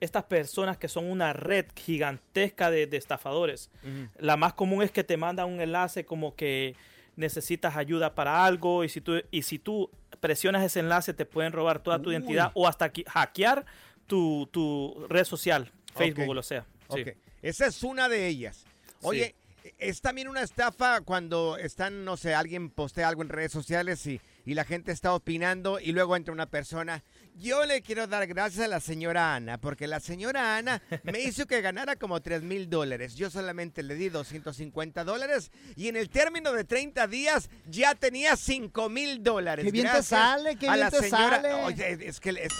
[0.00, 3.70] estas personas que son una red gigantesca de, de estafadores.
[4.18, 6.76] La más común es que te mandan un enlace como que
[7.16, 9.90] necesitas ayuda para algo y si tú, y si tú
[10.20, 12.14] presionas ese enlace te pueden robar toda tu Uy.
[12.16, 13.64] identidad o hasta hackear
[14.06, 16.30] tu, tu red social, Facebook Ok.
[16.30, 16.66] o lo sea.
[16.94, 17.02] Sí.
[17.40, 18.66] Esa es una de ellas.
[19.00, 19.34] Oye,
[19.82, 24.20] es también una estafa cuando están, no sé, alguien postea algo en redes sociales y,
[24.44, 27.02] y la gente está opinando y luego entra una persona.
[27.34, 31.46] Yo le quiero dar gracias a la señora Ana, porque la señora Ana me hizo
[31.46, 33.14] que ganara como 3 mil dólares.
[33.16, 38.36] Yo solamente le di 250 dólares y en el término de 30 días ya tenía
[38.36, 39.64] 5 mil dólares.
[39.64, 41.36] Qué bien te sale, qué a bien la te señora.
[41.42, 41.52] sale.
[41.54, 42.52] Oye, es que es-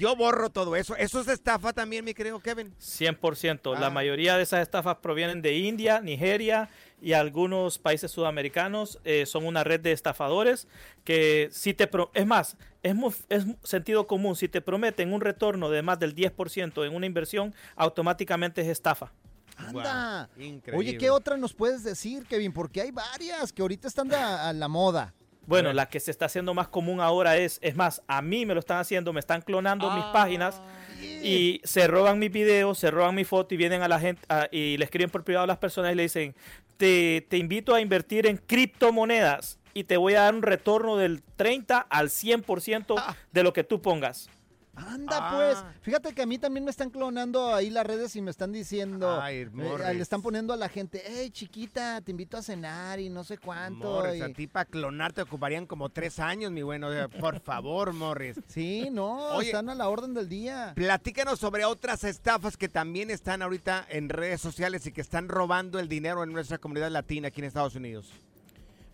[0.00, 0.96] yo borro todo eso.
[0.96, 2.74] Eso es estafa también, mi querido Kevin.
[2.78, 3.74] 100%.
[3.76, 3.80] Ah.
[3.80, 6.68] La mayoría de esas estafas provienen de India, Nigeria
[7.00, 8.98] y algunos países sudamericanos.
[9.04, 10.66] Eh, son una red de estafadores
[11.04, 11.86] que si te...
[11.86, 12.94] pro- es más, es,
[13.28, 14.36] es sentido común.
[14.36, 19.12] Si te prometen un retorno de más del 10% en una inversión, automáticamente es estafa.
[19.56, 20.28] Anda.
[20.38, 20.78] Increíble.
[20.78, 22.52] Oye, ¿qué otra nos puedes decir, Kevin?
[22.52, 25.14] Porque hay varias que ahorita están de- a la moda.
[25.46, 28.52] Bueno, la que se está haciendo más común ahora es, es más, a mí me
[28.52, 30.60] lo están haciendo, me están clonando mis páginas
[31.24, 34.46] y se roban mis videos, se roban mi foto y vienen a la gente a-
[34.52, 36.34] y le escriben por privado a las personas y le dicen,
[36.78, 41.22] te, te invito a invertir en criptomonedas y te voy a dar un retorno del
[41.36, 44.30] 30 al 100% de lo que tú pongas.
[44.86, 45.64] Anda, pues.
[45.82, 49.20] Fíjate que a mí también me están clonando ahí las redes y me están diciendo.
[49.20, 49.86] Ay, eh, Morris.
[49.96, 53.38] le están poniendo a la gente, hey, chiquita, te invito a cenar y no sé
[53.38, 53.84] cuánto.
[53.90, 56.88] Morris, y- a ti para clonar te ocuparían como tres años, mi bueno.
[57.20, 58.36] Por favor, Morris.
[58.46, 60.72] Sí, no, Oye, están a la orden del día.
[60.74, 65.78] Platícanos sobre otras estafas que también están ahorita en redes sociales y que están robando
[65.78, 68.10] el dinero en nuestra comunidad latina aquí en Estados Unidos.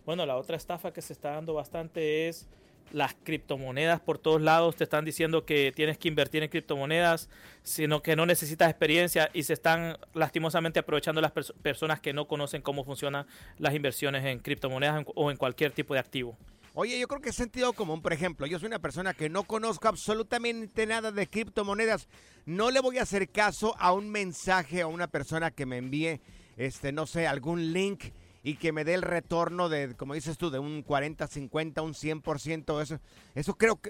[0.05, 2.47] Bueno, la otra estafa que se está dando bastante es
[2.91, 4.75] las criptomonedas por todos lados.
[4.75, 7.29] Te están diciendo que tienes que invertir en criptomonedas,
[7.63, 12.27] sino que no necesitas experiencia y se están lastimosamente aprovechando las perso- personas que no
[12.27, 13.25] conocen cómo funcionan
[13.57, 16.37] las inversiones en criptomonedas o en cualquier tipo de activo.
[16.77, 18.01] Oye, yo creo que es sentido común.
[18.01, 22.09] Por ejemplo, yo soy una persona que no conozco absolutamente nada de criptomonedas.
[22.45, 26.19] No le voy a hacer caso a un mensaje a una persona que me envíe,
[26.57, 28.05] este, no sé, algún link
[28.45, 31.93] y que me dé el retorno de, como dices tú, de un 40, 50, un
[31.95, 32.79] 100%.
[32.79, 32.99] Eso,
[33.33, 33.89] eso creo que,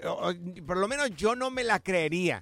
[0.66, 2.42] por lo menos yo no me la creería.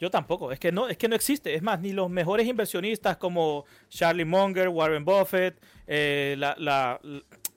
[0.00, 1.54] Yo tampoco, es que no, es que no existe.
[1.54, 6.98] Es más, ni los mejores inversionistas como Charlie Munger, Warren Buffett, eh, la-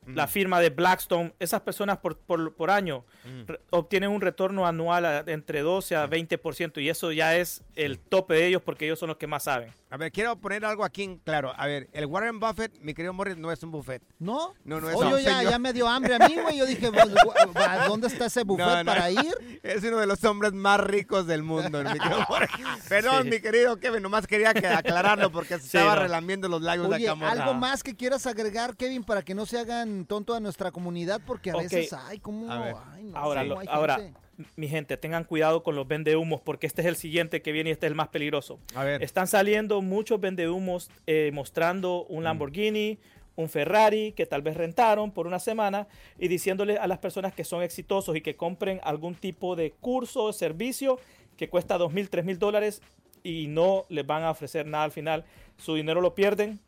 [0.07, 3.05] la firma de Blackstone, esas personas por, por, por año
[3.47, 7.99] re- obtienen un retorno anual a- entre 12 a 20% y eso ya es el
[7.99, 9.71] tope de ellos porque ellos son los que más saben.
[9.89, 11.53] A ver, quiero poner algo aquí en claro.
[11.55, 14.01] A ver, el Warren Buffett, mi querido Morris, no es un buffet.
[14.17, 14.55] ¿No?
[14.65, 16.57] No, no es Oye, un ya, ya me dio hambre a mí, güey.
[16.57, 18.85] Yo dije, "Pues, gu- ¿a ¿dónde está ese buffet No, no.
[18.91, 19.19] para ir?
[19.63, 22.49] Es uno de los hombres más ricos del mundo, mi querido Morris.
[22.89, 23.29] Perdón, Sí.
[23.29, 26.01] mi querido Kevin, nomás quería que aclararlo porque se Sí, estaba no.
[26.01, 27.15] relamiendo los labios Oye, de acá.
[27.15, 27.39] Morris.
[27.39, 31.21] algo más que quieras agregar, Kevin, para que no se hagan tonto a nuestra comunidad,
[31.25, 32.75] porque a veces, ay, cómo, A ver.
[32.91, 34.19] ay, no, ahora, lo- ahora gente.
[34.55, 37.73] mi gente, tengan cuidado con los vendehumos porque este es el siguiente que viene y
[37.73, 38.59] este es el más peligroso.
[38.75, 39.03] A ver.
[39.03, 42.97] Están saliendo muchos vendehumos eh, mostrando un Lamborghini,
[43.35, 45.87] un Ferrari que tal vez rentaron por una semana
[46.19, 50.25] y diciéndole a las personas que son exitosos y que compren algún tipo de curso
[50.25, 50.99] o servicio
[51.37, 52.81] que cuesta dos mil, tres mil dólares
[53.23, 55.25] y no les van a ofrecer nada al final.
[55.57, 56.59] Su dinero lo pierden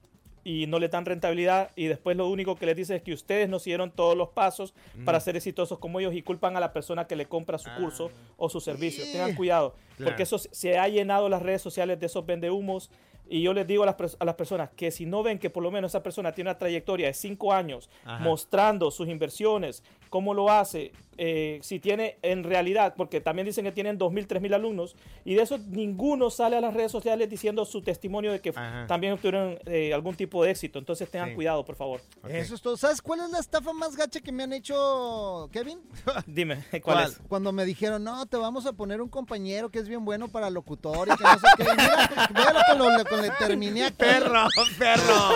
[0.48, 3.50] y no le dan rentabilidad y después lo único que les dice es que ustedes
[3.50, 4.74] no siguieron todos los pasos
[5.04, 5.22] para Mm.
[5.22, 8.48] ser exitosos como ellos y culpan a la persona que le compra su curso o
[8.48, 9.04] su servicio.
[9.04, 9.12] Sí.
[9.12, 10.12] Tengan cuidado, Claro.
[10.12, 12.92] porque eso se- se ha llenado las redes sociales de esos vendehumos.
[13.30, 15.64] Y yo les digo a las, a las personas que si no ven que por
[15.64, 18.24] lo menos esa persona tiene una trayectoria de cinco años Ajá.
[18.24, 23.72] mostrando sus inversiones, cómo lo hace, eh, si tiene en realidad, porque también dicen que
[23.72, 24.96] tienen 2.000, 3.000 alumnos,
[25.26, 28.86] y de eso ninguno sale a las redes sociales diciendo su testimonio de que Ajá.
[28.88, 30.78] también obtuvieron eh, algún tipo de éxito.
[30.80, 31.36] Entonces tengan Sí.
[31.36, 32.02] cuidado, por favor.
[32.30, 32.78] Eso es todo.
[32.78, 35.80] ¿Sabes cuál es la estafa más gacha que me han hecho, Kevin?
[36.28, 37.20] Dime, ¿cuál, es?
[37.28, 40.50] Cuando me dijeron, no, te vamos a poner un compañero que es bien bueno para
[40.50, 41.64] locutor y que no sé qué.
[41.64, 43.96] Y Mira, mira lo que lo- lo le terminé aquí.
[43.98, 44.48] Perro,
[44.78, 45.36] perro.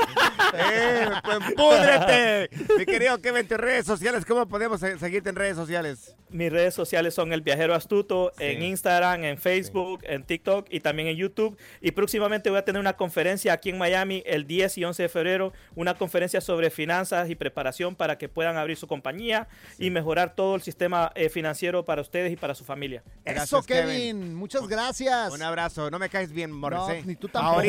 [0.54, 2.50] Eh, pues púdrete.
[2.78, 6.16] Mi querido Kevin, tus redes sociales, ¿cómo podemos se- seguirte en redes sociales?
[6.30, 11.08] Mis redes sociales son El Viajero Astuto en Instagram, en Facebook, en TikTok y también
[11.08, 11.58] en YouTube.
[11.82, 15.10] Y próximamente voy a tener una conferencia aquí en Miami el 10 y 11 de
[15.10, 19.48] febrero, una conferencia sobre finanzas y preparación para que puedan abrir su compañía
[19.80, 23.04] y mejorar todo el sistema eh, financiero para ustedes y para su familia.
[23.26, 24.36] Eso, Kevin.
[24.36, 25.32] Muchas gracias.
[25.32, 25.90] Un abrazo.
[25.90, 26.80] No me caes bien, Morris.
[26.80, 27.69] No, ni tú tampoco, Ahorita,